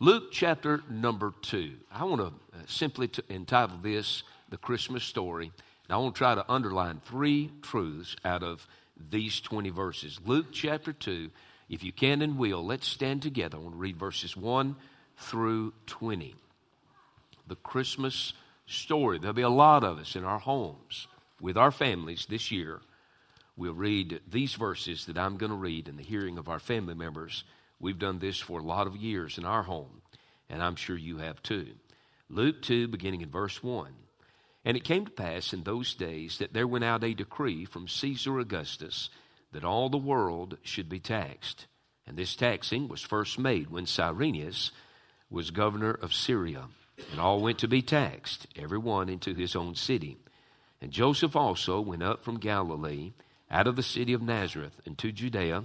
Luke 0.00 0.30
chapter 0.30 0.84
number 0.88 1.34
2. 1.42 1.72
I 1.90 2.04
want 2.04 2.20
to 2.20 2.26
uh, 2.26 2.62
simply 2.68 3.08
to 3.08 3.24
entitle 3.28 3.78
this 3.82 4.22
The 4.48 4.56
Christmas 4.56 5.02
Story. 5.02 5.46
And 5.46 5.94
I 5.94 5.96
want 5.96 6.14
to 6.14 6.18
try 6.18 6.36
to 6.36 6.48
underline 6.48 7.00
three 7.04 7.50
truths 7.62 8.14
out 8.24 8.44
of 8.44 8.68
these 9.10 9.40
20 9.40 9.70
verses. 9.70 10.20
Luke 10.24 10.46
chapter 10.52 10.92
2. 10.92 11.30
If 11.68 11.82
you 11.82 11.90
can 11.90 12.22
and 12.22 12.38
will, 12.38 12.64
let's 12.64 12.86
stand 12.86 13.22
together. 13.22 13.58
I 13.58 13.60
want 13.60 13.74
to 13.74 13.78
read 13.78 13.96
verses 13.96 14.36
1 14.36 14.76
through 15.16 15.72
20. 15.86 16.36
The 17.48 17.56
Christmas 17.56 18.34
story. 18.66 19.18
There'll 19.18 19.34
be 19.34 19.42
a 19.42 19.48
lot 19.48 19.82
of 19.82 19.98
us 19.98 20.14
in 20.14 20.22
our 20.22 20.38
homes 20.38 21.08
with 21.40 21.56
our 21.56 21.72
families 21.72 22.24
this 22.30 22.52
year. 22.52 22.80
We'll 23.56 23.74
read 23.74 24.20
these 24.30 24.54
verses 24.54 25.06
that 25.06 25.18
I'm 25.18 25.38
going 25.38 25.50
to 25.50 25.56
read 25.56 25.88
in 25.88 25.96
the 25.96 26.04
hearing 26.04 26.38
of 26.38 26.48
our 26.48 26.60
family 26.60 26.94
members. 26.94 27.42
We've 27.80 27.98
done 27.98 28.18
this 28.18 28.38
for 28.38 28.60
a 28.60 28.64
lot 28.64 28.86
of 28.86 28.96
years 28.96 29.38
in 29.38 29.44
our 29.44 29.62
home, 29.62 30.02
and 30.48 30.62
I'm 30.62 30.76
sure 30.76 30.96
you 30.96 31.18
have 31.18 31.42
too. 31.42 31.68
Luke 32.28 32.60
2, 32.62 32.88
beginning 32.88 33.20
in 33.20 33.30
verse 33.30 33.62
1. 33.62 33.92
And 34.64 34.76
it 34.76 34.84
came 34.84 35.04
to 35.04 35.10
pass 35.10 35.52
in 35.52 35.62
those 35.62 35.94
days 35.94 36.38
that 36.38 36.52
there 36.52 36.66
went 36.66 36.84
out 36.84 37.04
a 37.04 37.14
decree 37.14 37.64
from 37.64 37.88
Caesar 37.88 38.38
Augustus 38.38 39.08
that 39.52 39.64
all 39.64 39.88
the 39.88 39.96
world 39.96 40.58
should 40.62 40.88
be 40.88 41.00
taxed. 41.00 41.66
And 42.06 42.16
this 42.16 42.36
taxing 42.36 42.88
was 42.88 43.00
first 43.00 43.38
made 43.38 43.70
when 43.70 43.86
Cyrenius 43.86 44.72
was 45.30 45.50
governor 45.50 45.92
of 45.92 46.12
Syria. 46.12 46.64
And 47.12 47.20
all 47.20 47.40
went 47.40 47.58
to 47.60 47.68
be 47.68 47.80
taxed, 47.80 48.46
every 48.56 48.78
one 48.78 49.08
into 49.08 49.34
his 49.34 49.54
own 49.54 49.74
city. 49.74 50.18
And 50.80 50.90
Joseph 50.90 51.36
also 51.36 51.80
went 51.80 52.02
up 52.02 52.22
from 52.22 52.38
Galilee, 52.38 53.12
out 53.50 53.66
of 53.66 53.76
the 53.76 53.82
city 53.82 54.12
of 54.12 54.22
Nazareth, 54.22 54.80
into 54.84 55.12
Judea, 55.12 55.64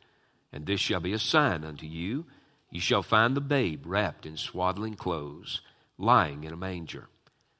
And 0.53 0.65
this 0.65 0.79
shall 0.79 0.99
be 0.99 1.13
a 1.13 1.19
sign 1.19 1.63
unto 1.63 1.85
you 1.85 2.25
you 2.71 2.79
shall 2.79 3.03
find 3.03 3.35
the 3.35 3.41
babe 3.41 3.83
wrapped 3.85 4.25
in 4.25 4.37
swaddling 4.37 4.95
clothes, 4.95 5.61
lying 5.97 6.45
in 6.45 6.53
a 6.53 6.57
manger. 6.57 7.09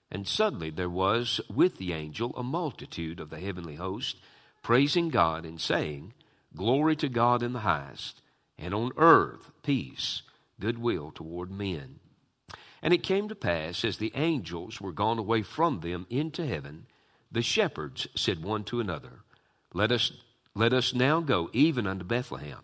And 0.10 0.26
suddenly 0.26 0.70
there 0.70 0.90
was 0.90 1.42
with 1.54 1.78
the 1.78 1.92
angel 1.92 2.34
a 2.36 2.44
multitude 2.44 3.20
of 3.20 3.30
the 3.30 3.40
heavenly 3.40 3.76
host, 3.76 4.18
praising 4.64 5.10
God 5.10 5.46
and 5.46 5.60
saying, 5.60 6.14
Glory 6.56 6.96
to 6.98 7.10
God 7.10 7.44
in 7.44 7.52
the 7.54 7.60
highest, 7.60 8.22
and 8.58 8.74
on 8.74 8.92
earth 8.98 9.52
peace 9.64 10.22
goodwill 10.60 11.12
toward 11.12 11.52
men. 11.52 12.00
And 12.82 12.94
it 12.94 13.04
came 13.04 13.28
to 13.28 13.36
pass, 13.36 13.84
as 13.84 13.98
the 13.98 14.12
angels 14.16 14.80
were 14.80 14.92
gone 14.92 15.20
away 15.20 15.44
from 15.44 15.82
them 15.82 16.08
into 16.10 16.46
heaven, 16.46 16.88
the 17.32 17.42
shepherds 17.42 18.08
said 18.16 18.44
one 18.44 18.64
to 18.66 18.80
another, 18.80 19.24
Let 19.74 19.92
us, 19.92 20.12
let 20.56 20.74
us 20.74 20.94
now 20.94 21.20
go 21.20 21.50
even 21.54 21.86
unto 21.86 22.04
Bethlehem, 22.04 22.62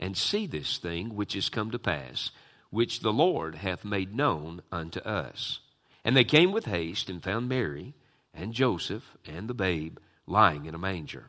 and 0.00 0.16
see 0.16 0.46
this 0.46 0.78
thing 0.78 1.14
which 1.14 1.36
is 1.36 1.48
come 1.48 1.70
to 1.70 1.78
pass, 1.78 2.32
which 2.70 3.00
the 3.00 3.12
Lord 3.12 3.56
hath 3.56 3.84
made 3.84 4.14
known 4.14 4.62
unto 4.72 4.98
us. 5.00 5.60
And 6.04 6.16
they 6.16 6.24
came 6.24 6.50
with 6.50 6.64
haste 6.64 7.08
and 7.08 7.22
found 7.22 7.48
Mary 7.48 7.94
and 8.34 8.52
Joseph 8.54 9.16
and 9.26 9.46
the 9.46 9.54
babe 9.54 9.98
lying 10.26 10.64
in 10.64 10.74
a 10.74 10.78
manger. 10.78 11.26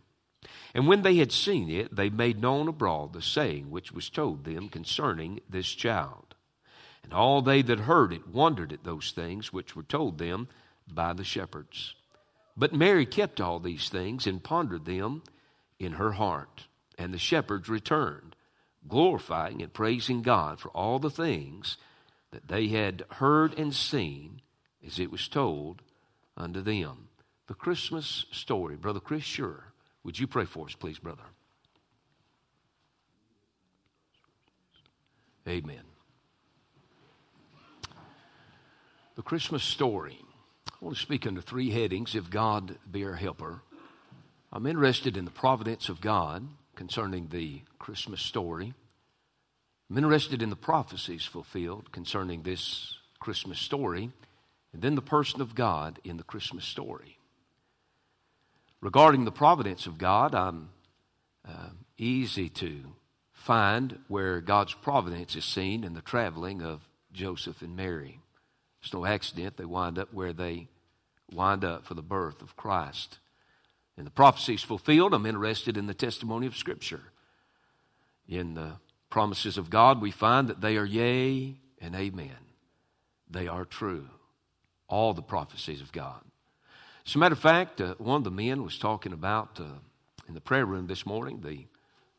And 0.73 0.87
when 0.87 1.01
they 1.01 1.17
had 1.17 1.31
seen 1.31 1.69
it, 1.69 1.95
they 1.95 2.09
made 2.09 2.41
known 2.41 2.67
abroad 2.67 3.13
the 3.13 3.21
saying 3.21 3.69
which 3.69 3.91
was 3.91 4.09
told 4.09 4.45
them 4.45 4.69
concerning 4.69 5.41
this 5.49 5.67
child. 5.67 6.35
And 7.03 7.13
all 7.13 7.41
they 7.41 7.61
that 7.63 7.81
heard 7.81 8.13
it 8.13 8.27
wondered 8.27 8.71
at 8.71 8.83
those 8.83 9.11
things 9.11 9.51
which 9.51 9.75
were 9.75 9.83
told 9.83 10.17
them 10.17 10.47
by 10.87 11.13
the 11.13 11.23
shepherds. 11.23 11.95
But 12.55 12.73
Mary 12.73 13.05
kept 13.05 13.41
all 13.41 13.59
these 13.59 13.89
things 13.89 14.27
and 14.27 14.43
pondered 14.43 14.85
them 14.85 15.23
in 15.79 15.93
her 15.93 16.13
heart. 16.13 16.67
And 16.97 17.13
the 17.13 17.17
shepherds 17.17 17.67
returned, 17.67 18.30
glorifying 18.87 19.61
and 19.61 19.73
praising 19.73 20.21
God 20.21 20.59
for 20.59 20.69
all 20.69 20.99
the 20.99 21.09
things 21.09 21.77
that 22.31 22.47
they 22.47 22.67
had 22.67 23.03
heard 23.11 23.57
and 23.57 23.73
seen 23.73 24.41
as 24.85 24.99
it 24.99 25.11
was 25.11 25.27
told 25.27 25.81
unto 26.37 26.61
them. 26.61 27.09
The 27.47 27.53
Christmas 27.53 28.25
story, 28.31 28.75
Brother 28.75 28.99
Chris 28.99 29.23
Sure 29.23 29.71
would 30.03 30.17
you 30.17 30.27
pray 30.27 30.45
for 30.45 30.65
us, 30.65 30.73
please, 30.73 30.97
brother? 30.97 31.23
Amen. 35.47 35.83
The 39.15 39.21
Christmas 39.21 39.63
story. 39.63 40.19
I 40.67 40.85
want 40.85 40.95
to 40.95 41.01
speak 41.01 41.27
under 41.27 41.41
three 41.41 41.69
headings 41.69 42.15
if 42.15 42.29
God 42.29 42.77
be 42.89 43.05
our 43.05 43.13
helper. 43.13 43.61
I'm 44.51 44.65
interested 44.65 45.17
in 45.17 45.25
the 45.25 45.31
providence 45.31 45.89
of 45.89 46.01
God 46.01 46.47
concerning 46.81 47.27
the 47.27 47.61
Christmas 47.77 48.19
story. 48.23 48.73
I'm 49.87 49.97
interested 49.99 50.41
in 50.41 50.49
the 50.49 50.55
prophecies 50.55 51.25
fulfilled 51.25 51.91
concerning 51.91 52.41
this 52.41 52.97
Christmas 53.19 53.59
story, 53.59 54.09
and 54.73 54.81
then 54.81 54.95
the 54.95 55.01
person 55.03 55.41
of 55.41 55.53
God 55.53 55.99
in 56.03 56.17
the 56.17 56.23
Christmas 56.23 56.65
story. 56.65 57.19
Regarding 58.81 59.25
the 59.25 59.31
providence 59.31 59.85
of 59.85 59.99
God, 59.99 60.33
I'm 60.33 60.69
uh, 61.47 61.69
easy 61.99 62.49
to 62.49 62.79
find 63.31 63.99
where 64.07 64.41
God's 64.41 64.73
providence 64.73 65.35
is 65.35 65.45
seen 65.45 65.83
in 65.83 65.93
the 65.93 66.01
traveling 66.01 66.63
of 66.63 66.81
Joseph 67.13 67.61
and 67.61 67.75
Mary. 67.75 68.21
It's 68.81 68.91
no 68.91 69.05
accident 69.05 69.57
they 69.57 69.65
wind 69.65 69.99
up 69.99 70.11
where 70.11 70.33
they 70.33 70.67
wind 71.31 71.63
up 71.63 71.85
for 71.85 71.93
the 71.93 72.01
birth 72.01 72.41
of 72.41 72.55
Christ. 72.55 73.19
And 74.01 74.07
the 74.07 74.11
prophecies 74.11 74.63
fulfilled, 74.63 75.13
I'm 75.13 75.27
interested 75.27 75.77
in 75.77 75.85
the 75.85 75.93
testimony 75.93 76.47
of 76.47 76.57
Scripture. 76.57 77.03
In 78.27 78.55
the 78.55 78.77
promises 79.11 79.59
of 79.59 79.69
God, 79.69 80.01
we 80.01 80.09
find 80.09 80.47
that 80.47 80.59
they 80.59 80.75
are 80.75 80.85
yea 80.85 81.55
and 81.79 81.93
amen. 81.93 82.35
They 83.29 83.47
are 83.47 83.63
true. 83.63 84.07
All 84.87 85.13
the 85.13 85.21
prophecies 85.21 85.81
of 85.81 85.91
God. 85.91 86.19
As 87.05 87.13
a 87.13 87.19
matter 87.19 87.33
of 87.33 87.39
fact, 87.39 87.79
uh, 87.79 87.93
one 87.99 88.17
of 88.17 88.23
the 88.23 88.31
men 88.31 88.63
was 88.63 88.79
talking 88.79 89.13
about 89.13 89.59
uh, 89.59 89.65
in 90.27 90.33
the 90.33 90.41
prayer 90.41 90.65
room 90.65 90.87
this 90.87 91.05
morning 91.05 91.41
the 91.41 91.67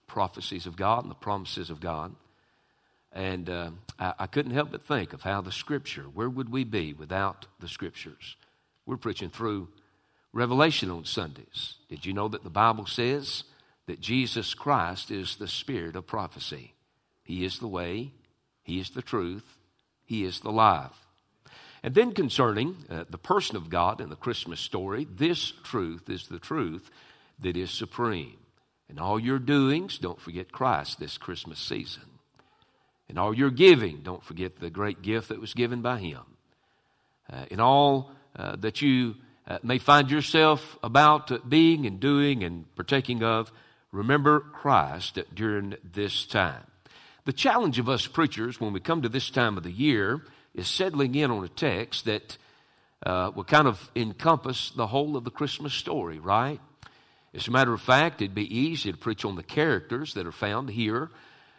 prophecies 0.06 0.66
of 0.66 0.76
God 0.76 1.02
and 1.02 1.10
the 1.10 1.16
promises 1.16 1.68
of 1.68 1.80
God. 1.80 2.14
And 3.12 3.50
uh, 3.50 3.70
I, 3.98 4.14
I, 4.20 4.26
couldn't 4.28 4.52
help 4.52 4.70
but 4.70 4.84
think 4.84 5.12
of 5.12 5.22
how 5.22 5.40
the 5.40 5.50
Scripture, 5.50 6.04
where 6.04 6.30
would 6.30 6.50
we 6.50 6.62
be 6.62 6.92
without 6.92 7.46
the 7.58 7.66
Scriptures? 7.66 8.36
We're 8.86 8.96
preaching 8.98 9.30
through 9.30 9.66
Revelation 10.32 10.90
on 10.90 11.04
Sundays. 11.04 11.76
Did 11.88 12.06
you 12.06 12.12
know 12.12 12.28
that 12.28 12.44
the 12.44 12.50
Bible 12.50 12.86
says 12.86 13.44
that 13.86 14.00
Jesus 14.00 14.54
Christ 14.54 15.10
is 15.10 15.36
the 15.36 15.48
Spirit 15.48 15.96
of 15.96 16.06
prophecy? 16.06 16.74
He 17.24 17.44
is 17.44 17.58
the 17.58 17.68
way, 17.68 18.12
He 18.62 18.80
is 18.80 18.90
the 18.90 19.02
truth, 19.02 19.58
He 20.04 20.24
is 20.24 20.40
the 20.40 20.52
life. 20.52 21.06
And 21.82 21.94
then 21.94 22.12
concerning 22.12 22.76
uh, 22.88 23.04
the 23.10 23.18
person 23.18 23.56
of 23.56 23.68
God 23.68 24.00
in 24.00 24.08
the 24.08 24.16
Christmas 24.16 24.60
story, 24.60 25.06
this 25.10 25.52
truth 25.64 26.08
is 26.08 26.28
the 26.28 26.38
truth 26.38 26.90
that 27.40 27.56
is 27.56 27.70
supreme. 27.70 28.38
In 28.88 28.98
all 28.98 29.18
your 29.18 29.38
doings, 29.38 29.98
don't 29.98 30.20
forget 30.20 30.52
Christ 30.52 31.00
this 31.00 31.18
Christmas 31.18 31.58
season. 31.58 32.04
In 33.08 33.18
all 33.18 33.34
your 33.34 33.50
giving, 33.50 34.00
don't 34.02 34.22
forget 34.22 34.60
the 34.60 34.70
great 34.70 35.02
gift 35.02 35.28
that 35.28 35.40
was 35.40 35.54
given 35.54 35.82
by 35.82 35.98
Him. 35.98 36.22
Uh, 37.30 37.44
in 37.50 37.60
all 37.60 38.12
uh, 38.36 38.56
that 38.56 38.80
you 38.80 39.16
uh, 39.52 39.58
may 39.62 39.76
find 39.76 40.10
yourself 40.10 40.78
about 40.82 41.46
being 41.48 41.84
and 41.84 42.00
doing 42.00 42.42
and 42.42 42.64
partaking 42.74 43.22
of, 43.22 43.52
remember 43.90 44.40
Christ 44.40 45.18
during 45.34 45.74
this 45.92 46.24
time. 46.24 46.64
The 47.26 47.34
challenge 47.34 47.78
of 47.78 47.86
us 47.86 48.06
preachers 48.06 48.58
when 48.58 48.72
we 48.72 48.80
come 48.80 49.02
to 49.02 49.10
this 49.10 49.28
time 49.28 49.58
of 49.58 49.62
the 49.62 49.70
year 49.70 50.22
is 50.54 50.68
settling 50.68 51.14
in 51.14 51.30
on 51.30 51.44
a 51.44 51.48
text 51.48 52.06
that 52.06 52.38
uh, 53.04 53.30
will 53.34 53.44
kind 53.44 53.68
of 53.68 53.90
encompass 53.94 54.70
the 54.70 54.86
whole 54.86 55.18
of 55.18 55.24
the 55.24 55.30
Christmas 55.30 55.74
story, 55.74 56.18
right? 56.18 56.60
As 57.34 57.46
a 57.46 57.50
matter 57.50 57.74
of 57.74 57.80
fact, 57.82 58.22
it'd 58.22 58.34
be 58.34 58.58
easy 58.58 58.90
to 58.90 58.96
preach 58.96 59.22
on 59.22 59.36
the 59.36 59.42
characters 59.42 60.14
that 60.14 60.26
are 60.26 60.32
found 60.32 60.70
here 60.70 61.10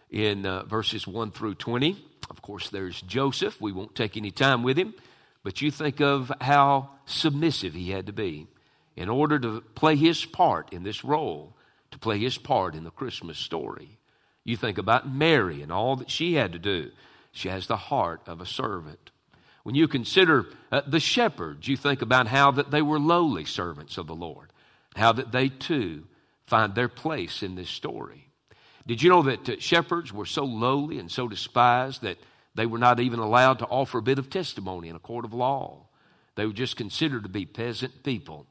in 0.10 0.48
uh, 0.48 0.64
verses 0.64 1.06
1 1.06 1.30
through 1.30 1.56
20. 1.56 2.04
Of 2.32 2.42
course, 2.42 2.70
there's 2.70 3.00
Joseph. 3.04 3.62
We 3.62 3.72
won't 3.72 3.94
take 3.94 4.18
any 4.18 4.32
time 4.32 4.64
with 4.64 4.78
him, 4.78 4.96
but 5.44 5.62
you 5.62 5.70
think 5.70 6.00
of 6.02 6.32
how 6.42 6.90
submissive 7.06 7.74
he 7.74 7.92
had 7.92 8.08
to 8.08 8.14
be 8.14 8.48
in 8.96 9.10
order 9.10 9.38
to 9.40 9.62
play 9.76 9.96
his 9.96 10.26
part 10.26 10.72
in 10.72 10.84
this 10.84 11.04
role, 11.04 11.56
to 11.92 12.00
play 12.00 12.20
his 12.20 12.38
part 12.38 12.76
in 12.76 12.84
the 12.84 12.92
Christmas 12.92 13.38
story. 13.38 14.00
You 14.44 14.58
think 14.58 14.78
about 14.78 15.10
Mary 15.10 15.62
and 15.62 15.72
all 15.72 15.96
that 15.98 16.10
she 16.10 16.36
had 16.36 16.54
to 16.54 16.60
do. 16.60 16.92
She 17.32 17.50
has 17.50 17.68
the 17.68 17.78
heart 17.78 18.22
of 18.28 18.42
a 18.42 18.46
servant. 18.46 19.12
When 19.64 19.76
you 19.76 19.88
consider 19.88 20.48
uh, 20.72 20.82
the 20.86 21.00
shepherds, 21.00 21.68
you 21.68 21.78
think 21.78 22.02
about 22.02 22.28
how 22.28 22.52
that 22.52 22.70
they 22.70 22.82
were 22.82 23.00
lowly 23.00 23.46
servants 23.46 23.98
of 23.98 24.08
the 24.08 24.16
Lord, 24.16 24.52
how 24.96 25.14
that 25.14 25.32
they 25.32 25.50
too 25.50 26.04
find 26.46 26.76
their 26.76 26.90
place 26.90 27.42
in 27.42 27.56
this 27.56 27.70
story. 27.70 28.28
Did 28.86 29.02
you 29.02 29.10
know 29.10 29.24
that 29.24 29.50
uh, 29.50 29.56
shepherds 29.60 30.12
were 30.12 30.26
so 30.26 30.44
lowly 30.44 31.00
and 31.00 31.10
so 31.10 31.28
despised 31.28 32.02
that 32.02 32.18
they 32.56 32.66
were 32.66 32.78
not 32.78 33.00
even 33.00 33.20
allowed 33.20 33.60
to 33.60 33.66
offer 33.66 33.98
a 33.98 34.04
bit 34.04 34.20
of 34.20 34.30
testimony 34.30 34.90
in 34.90 34.96
a 34.96 35.00
court 35.00 35.26
of 35.26 35.34
law? 35.34 35.88
They 36.36 36.46
were 36.46 36.54
just 36.54 36.78
considered 36.78 37.24
to 37.24 37.30
be 37.30 37.46
peasant 37.46 38.04
people. 38.04 38.48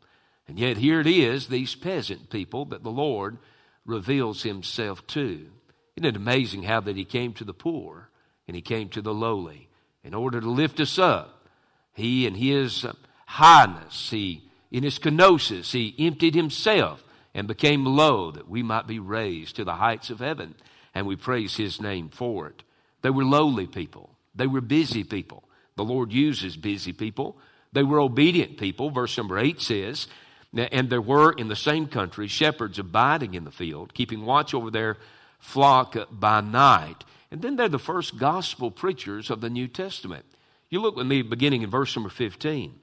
And 0.47 0.59
yet, 0.59 0.77
here 0.77 1.01
it 1.01 1.07
is, 1.07 1.49
these 1.49 1.75
peasant 1.75 2.31
people 2.31 2.65
that 2.67 2.83
the 2.83 2.91
Lord 2.91 3.39
reveals 3.85 4.43
himself 4.43 5.07
to. 5.09 5.51
Isn't 5.97 6.07
it 6.07 6.17
amazing 6.17 6.65
how 6.65 6.81
that 6.81 6.97
he 6.97 7.05
came 7.05 7.33
to 7.35 7.45
the 7.45 7.55
poor 7.55 8.11
and 8.47 8.57
he 8.57 8.63
came 8.63 8.89
to 8.91 9.03
the 9.03 9.15
lowly 9.15 9.69
in 10.03 10.15
order 10.15 10.41
to 10.41 10.51
lift 10.51 10.81
us 10.81 10.99
up? 10.99 11.47
He, 11.93 12.27
in 12.27 12.35
his 12.35 12.87
highness, 13.27 14.11
he, 14.11 14.51
in 14.71 14.83
his 14.83 14.99
kenosis, 14.99 15.73
he 15.73 15.95
emptied 15.99 16.35
himself 16.35 17.05
and 17.35 17.47
became 17.47 17.85
low 17.85 18.31
that 18.31 18.49
we 18.49 18.63
might 18.63 18.87
be 18.87 18.99
raised 18.99 19.57
to 19.57 19.65
the 19.65 19.75
heights 19.75 20.11
of 20.11 20.21
heaven. 20.21 20.55
And 20.95 21.07
we 21.07 21.17
praise 21.17 21.57
his 21.57 21.81
name 21.81 22.11
for 22.11 22.49
it. 22.49 22.63
They 23.03 23.11
were 23.11 23.25
lowly 23.25 23.67
people, 23.67 24.11
they 24.35 24.47
were 24.47 24.61
busy 24.61 25.05
people. 25.05 25.45
The 25.77 25.85
Lord 25.85 26.13
uses 26.13 26.57
busy 26.57 26.93
people. 26.93 27.39
They 27.73 27.83
were 27.83 27.99
obedient 27.99 28.59
people. 28.59 28.91
Verse 28.91 29.17
number 29.17 29.39
8 29.39 29.61
says, 29.61 30.07
And 30.55 30.91
there 30.91 31.01
were 31.01 31.33
in 31.33 31.49
the 31.49 31.57
same 31.57 31.87
country 31.87 32.29
shepherds 32.29 32.79
abiding 32.79 33.35
in 33.35 33.45
the 33.45 33.51
field, 33.51 33.95
keeping 33.95 34.27
watch 34.27 34.53
over 34.53 34.71
their 34.71 34.99
flock 35.39 35.97
by 36.11 36.43
night. 36.43 37.05
And 37.31 37.41
then 37.41 37.57
they're 37.57 37.69
the 37.69 37.79
first 37.79 38.19
gospel 38.19 38.71
preachers 38.71 39.31
of 39.31 39.41
the 39.41 39.49
New 39.49 39.67
Testament. 39.67 40.27
You 40.69 40.81
look 40.81 40.97
with 40.97 41.07
me 41.07 41.23
beginning 41.23 41.63
in 41.63 41.71
verse 41.71 41.97
number 41.97 42.11
15. 42.11 42.75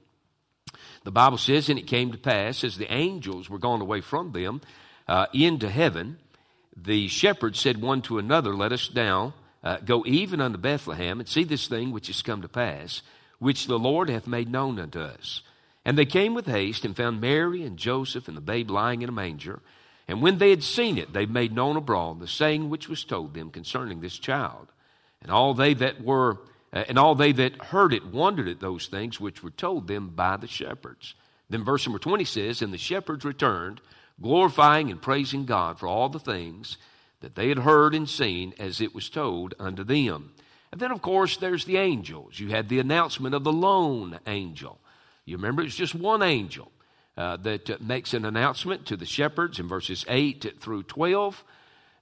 The 1.03 1.11
Bible 1.11 1.37
says, 1.37 1.69
And 1.69 1.77
it 1.77 1.87
came 1.87 2.11
to 2.11 2.17
pass, 2.17 2.63
as 2.63 2.77
the 2.77 2.91
angels 2.91 3.49
were 3.49 3.59
gone 3.59 3.81
away 3.81 4.01
from 4.01 4.31
them 4.31 4.61
uh, 5.07 5.27
into 5.33 5.69
heaven, 5.69 6.17
the 6.75 7.07
shepherds 7.07 7.59
said 7.59 7.81
one 7.81 8.01
to 8.03 8.17
another, 8.17 8.55
Let 8.55 8.71
us 8.71 8.91
now 8.93 9.33
uh, 9.63 9.77
go 9.85 10.03
even 10.05 10.41
unto 10.41 10.57
Bethlehem, 10.57 11.19
and 11.19 11.27
see 11.27 11.43
this 11.43 11.67
thing 11.67 11.91
which 11.91 12.09
is 12.09 12.21
come 12.21 12.41
to 12.41 12.47
pass, 12.47 13.01
which 13.39 13.67
the 13.67 13.79
Lord 13.79 14.09
hath 14.09 14.27
made 14.27 14.49
known 14.49 14.79
unto 14.79 14.99
us. 14.99 15.41
And 15.85 15.97
they 15.97 16.05
came 16.05 16.33
with 16.33 16.45
haste 16.45 16.85
and 16.85 16.95
found 16.95 17.21
Mary 17.21 17.63
and 17.63 17.77
Joseph 17.77 18.27
and 18.27 18.37
the 18.37 18.41
babe 18.41 18.69
lying 18.69 19.01
in 19.01 19.09
a 19.09 19.13
manger. 19.13 19.61
And 20.07 20.21
when 20.21 20.37
they 20.37 20.49
had 20.49 20.63
seen 20.63 20.97
it, 20.97 21.13
they 21.13 21.25
made 21.25 21.53
known 21.53 21.77
abroad 21.77 22.19
the 22.19 22.27
saying 22.27 22.69
which 22.69 22.89
was 22.89 23.03
told 23.03 23.33
them 23.33 23.49
concerning 23.49 24.01
this 24.01 24.17
child. 24.17 24.67
And 25.21 25.31
all 25.31 25.53
they 25.53 25.73
that 25.75 26.01
were 26.03 26.39
uh, 26.71 26.83
and 26.87 26.99
all 26.99 27.15
they 27.15 27.31
that 27.31 27.61
heard 27.65 27.93
it 27.93 28.05
wondered 28.05 28.47
at 28.47 28.59
those 28.59 28.87
things 28.87 29.19
which 29.19 29.43
were 29.43 29.49
told 29.49 29.87
them 29.87 30.09
by 30.09 30.37
the 30.37 30.47
shepherds. 30.47 31.15
Then 31.49 31.63
verse 31.63 31.85
number 31.85 31.99
20 31.99 32.23
says, 32.25 32.61
And 32.61 32.71
the 32.71 32.77
shepherds 32.77 33.25
returned, 33.25 33.81
glorifying 34.21 34.91
and 34.91 35.01
praising 35.01 35.45
God 35.45 35.79
for 35.79 35.87
all 35.87 36.09
the 36.09 36.19
things 36.19 36.77
that 37.21 37.35
they 37.35 37.49
had 37.49 37.59
heard 37.59 37.93
and 37.93 38.09
seen 38.09 38.53
as 38.59 38.81
it 38.81 38.95
was 38.95 39.09
told 39.09 39.53
unto 39.59 39.83
them. 39.83 40.33
And 40.71 40.79
then, 40.79 40.91
of 40.91 41.01
course, 41.01 41.37
there's 41.37 41.65
the 41.65 41.77
angels. 41.77 42.39
You 42.39 42.49
had 42.49 42.69
the 42.69 42.79
announcement 42.79 43.35
of 43.35 43.43
the 43.43 43.51
lone 43.51 44.19
angel. 44.27 44.79
You 45.25 45.37
remember, 45.37 45.63
it's 45.63 45.75
just 45.75 45.95
one 45.95 46.21
angel 46.21 46.71
uh, 47.17 47.37
that 47.37 47.69
uh, 47.69 47.77
makes 47.81 48.13
an 48.13 48.25
announcement 48.25 48.85
to 48.87 48.95
the 48.95 49.05
shepherds 49.05 49.59
in 49.59 49.67
verses 49.67 50.05
8 50.07 50.59
through 50.59 50.83
12. 50.83 51.43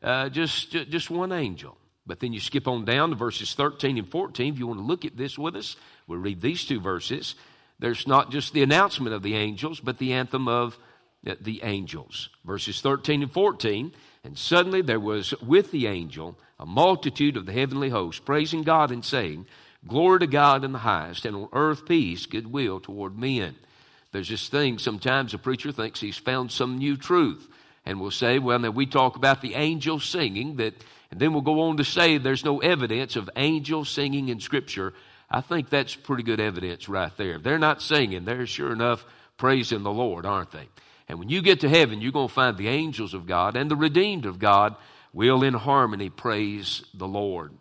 Uh, 0.04 0.30
just, 0.30 0.72
just 0.72 1.10
one 1.10 1.32
angel. 1.32 1.78
But 2.06 2.20
then 2.20 2.34
you 2.34 2.40
skip 2.40 2.68
on 2.68 2.86
down 2.86 3.10
to 3.10 3.16
verses 3.16 3.54
13 3.54 3.98
and 3.98 4.08
14. 4.08 4.54
If 4.54 4.60
you 4.60 4.68
want 4.68 4.80
to 4.80 4.86
look 4.86 5.06
at 5.06 5.18
this 5.18 5.38
with 5.38 5.56
us, 5.56 5.76
we'll 6.08 6.20
read 6.20 6.42
these 6.42 6.66
two 6.66 6.80
verses. 6.80 7.36
There's 7.80 8.08
not 8.08 8.32
just 8.32 8.54
the 8.54 8.64
announcement 8.64 9.14
of 9.14 9.24
the 9.24 9.36
angels, 9.36 9.80
but 9.80 9.98
the 9.98 10.14
anthem 10.14 10.48
of 10.48 10.78
the 11.24 11.62
angels. 11.64 12.30
Verses 12.46 12.80
13 12.82 13.24
and 13.24 13.32
14. 13.32 13.92
And 14.24 14.38
suddenly 14.38 14.82
there 14.82 15.00
was 15.00 15.34
with 15.42 15.72
the 15.72 15.88
angel 15.88 16.38
a 16.60 16.66
multitude 16.66 17.38
of 17.38 17.46
the 17.46 17.54
heavenly 17.54 17.90
host, 17.90 18.26
praising 18.26 18.64
God 18.64 18.92
and 18.92 19.06
saying, 19.06 19.46
Glory 19.88 20.20
to 20.20 20.28
God 20.28 20.64
in 20.64 20.72
the 20.72 20.80
highest, 20.80 21.26
and 21.26 21.36
on 21.36 21.50
earth 21.54 21.86
peace, 21.86 22.26
goodwill 22.26 22.80
toward 22.80 23.18
men. 23.18 23.56
There's 24.12 24.30
this 24.30 24.50
thing, 24.50 24.80
sometimes 24.80 25.34
a 25.34 25.38
preacher 25.38 25.72
thinks 25.72 26.00
he's 26.00 26.18
found 26.18 26.52
some 26.52 26.78
new 26.78 26.98
truth. 26.98 27.48
And 27.86 28.02
will 28.02 28.12
say, 28.12 28.38
well, 28.38 28.60
now 28.60 28.72
we 28.72 28.86
talk 28.86 29.16
about 29.16 29.42
the 29.42 29.54
angels 29.56 30.04
singing, 30.04 30.58
that 30.58 30.74
and 31.12 31.20
then 31.20 31.32
we'll 31.32 31.42
go 31.42 31.62
on 31.62 31.78
to 31.78 31.84
say 31.84 32.18
there's 32.18 32.44
no 32.44 32.60
evidence 32.60 33.16
of 33.16 33.30
angels 33.36 33.90
singing 33.90 34.30
in 34.30 34.40
Scripture. 34.40 34.94
I 35.30 35.42
think 35.42 35.70
that's 35.70 35.96
pretty 35.96 36.24
good 36.24 36.40
evidence 36.40 36.90
right 36.90 37.16
there. 37.18 37.36
If 37.36 37.44
they're 37.44 37.60
not 37.60 37.82
singing, 37.82 38.26
they're 38.26 38.46
sure 38.46 38.74
enough 38.74 39.06
praising 39.38 39.84
the 39.84 39.92
Lord, 39.92 40.26
aren't 40.26 40.52
they? 40.52 40.68
And 41.08 41.20
when 41.20 41.30
you 41.30 41.42
get 41.42 41.62
to 41.62 41.70
heaven, 41.70 42.02
you're 42.02 42.12
going 42.12 42.28
to 42.28 42.34
find 42.34 42.58
the 42.58 42.68
angels 42.68 43.14
of 43.14 43.26
God 43.26 43.56
and 43.56 43.72
the 43.72 43.76
redeemed 43.76 44.26
of 44.26 44.40
God 44.40 44.76
will 45.14 45.44
in 45.44 45.54
harmony 45.54 46.10
praise 46.10 46.84
the 46.94 47.08
Lord. 47.08 47.54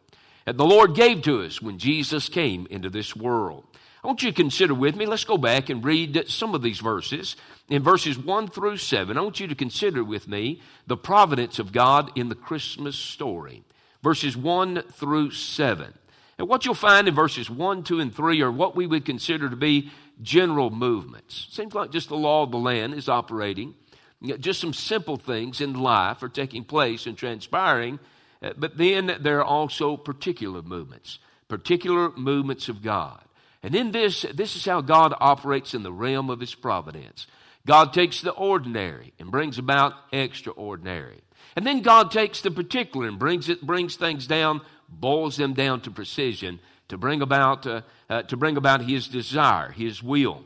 And 0.47 0.59
the 0.59 0.65
Lord 0.65 0.95
gave 0.95 1.23
to 1.23 1.43
us 1.43 1.63
when 1.63 1.79
Jesus 1.79 2.29
came 2.29 2.67
into 2.71 2.91
this 2.91 3.15
world. 3.17 3.65
I 4.03 4.07
want 4.07 4.23
you 4.23 4.31
to 4.31 4.37
consider 4.37 4.75
with 4.75 4.95
me, 4.95 5.07
let's 5.07 5.25
go 5.25 5.39
back 5.39 5.69
and 5.69 5.85
read 5.85 6.25
some 6.29 6.55
of 6.55 6.63
these 6.63 6.79
verses. 6.79 7.35
In 7.69 7.83
verses 7.83 8.17
1 8.17 8.49
through 8.49 8.77
7, 8.77 9.17
I 9.17 9.21
want 9.21 9.41
you 9.41 9.49
to 9.49 9.55
consider 9.57 10.05
with 10.05 10.29
me 10.29 10.61
the 10.87 10.97
providence 10.97 11.59
of 11.59 11.73
God 11.73 12.13
in 12.15 12.29
the 12.29 12.37
Christmas 12.37 12.95
story. 12.95 13.65
Verses 14.05 14.37
1 14.37 14.83
through 14.93 15.33
7. 15.33 15.93
And 16.39 16.49
what 16.49 16.65
you'll 16.65 16.75
find 16.75 17.09
in 17.09 17.15
verses 17.15 17.51
1, 17.51 17.83
2, 17.83 17.99
and 17.99 18.15
3 18.15 18.43
are 18.43 18.53
what 18.53 18.77
we 18.77 18.87
would 18.87 19.05
consider 19.05 19.49
to 19.49 19.57
be 19.57 19.91
general 20.23 20.71
movements. 20.71 21.49
Seems 21.51 21.75
like 21.75 21.91
just 21.91 22.09
the 22.09 22.17
law 22.17 22.43
of 22.43 22.51
the 22.51 22.59
land 22.59 22.95
is 22.95 23.09
operating. 23.09 23.75
Just 24.23 24.61
some 24.61 24.73
simple 24.73 25.17
things 25.17 25.61
in 25.61 25.75
life 25.75 26.23
are 26.23 26.29
taking 26.29 26.65
place 26.65 27.07
and 27.07 27.17
transpiring. 27.17 27.99
Uh, 28.43 28.53
but 28.57 28.79
then 28.79 29.17
there 29.21 29.41
are 29.41 29.45
also 29.45 29.97
particular 29.97 30.63
movements, 30.63 31.19
particular 31.49 32.11
movements 32.13 32.69
of 32.69 32.83
God. 32.83 33.23
And 33.63 33.75
in 33.75 33.91
this, 33.91 34.25
this 34.35 34.57
is 34.57 34.65
how 34.65 34.81
God 34.81 35.15
operates 35.21 35.75
in 35.75 35.83
the 35.83 35.93
realm 35.93 36.31
of 36.31 36.41
His 36.41 36.55
providence. 36.55 37.27
God 37.67 37.93
takes 37.93 38.21
the 38.21 38.33
ordinary 38.33 39.13
and 39.19 39.31
brings 39.31 39.59
about 39.59 39.95
extraordinary. 40.13 41.21
And 41.57 41.67
then 41.67 41.83
God 41.83 42.11
takes 42.11 42.41
the 42.41 42.51
particular 42.51 43.09
and 43.09 43.19
brings 43.19 43.49
it, 43.49 43.63
brings 43.63 43.97
things 43.97 44.27
down, 44.27 44.61
boils 44.89 45.37
them 45.37 45.53
down 45.53 45.81
to 45.83 45.91
precision 45.91 46.61
to 46.89 46.99
bring 46.99 47.23
about, 47.23 47.67
uh, 47.67 47.83
uh, 48.09 48.23
to 48.23 48.37
bring 48.37 48.57
about 48.57 48.83
His 48.83 49.09
desire, 49.09 49.71
His 49.71 50.03
will. 50.03 50.45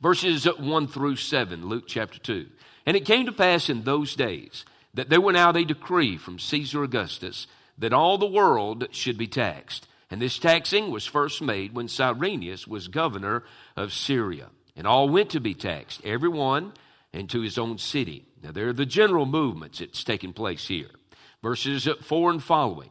Verses 0.00 0.44
1 0.44 0.88
through 0.88 1.16
7, 1.16 1.68
Luke 1.68 1.84
chapter 1.86 2.18
2. 2.18 2.46
And 2.86 2.96
it 2.96 3.04
came 3.04 3.26
to 3.26 3.32
pass 3.32 3.68
in 3.68 3.84
those 3.84 4.16
days 4.16 4.64
that 4.94 5.08
there 5.08 5.20
went 5.20 5.36
out 5.36 5.56
a 5.56 5.64
decree 5.64 6.16
from 6.16 6.38
Caesar 6.38 6.82
Augustus 6.82 7.46
that 7.78 7.92
all 7.92 8.18
the 8.18 8.26
world 8.26 8.88
should 8.90 9.16
be 9.16 9.26
taxed. 9.26 9.86
And 10.10 10.20
this 10.20 10.38
taxing 10.38 10.90
was 10.90 11.06
first 11.06 11.40
made 11.40 11.74
when 11.74 11.88
Cyrenius 11.88 12.66
was 12.66 12.88
governor 12.88 13.44
of 13.76 13.92
Syria. 13.92 14.50
And 14.76 14.86
all 14.86 15.08
went 15.08 15.30
to 15.30 15.40
be 15.40 15.54
taxed, 15.54 16.00
every 16.04 16.28
one 16.28 16.72
into 17.12 17.40
his 17.40 17.58
own 17.58 17.78
city. 17.78 18.26
Now, 18.42 18.52
there 18.52 18.68
are 18.68 18.74
the 18.74 18.86
general 18.86 19.26
movements 19.26 19.78
that's 19.78 20.04
taking 20.04 20.32
place 20.32 20.66
here. 20.68 20.90
Verses 21.42 21.88
4 22.02 22.30
and 22.30 22.42
following. 22.42 22.90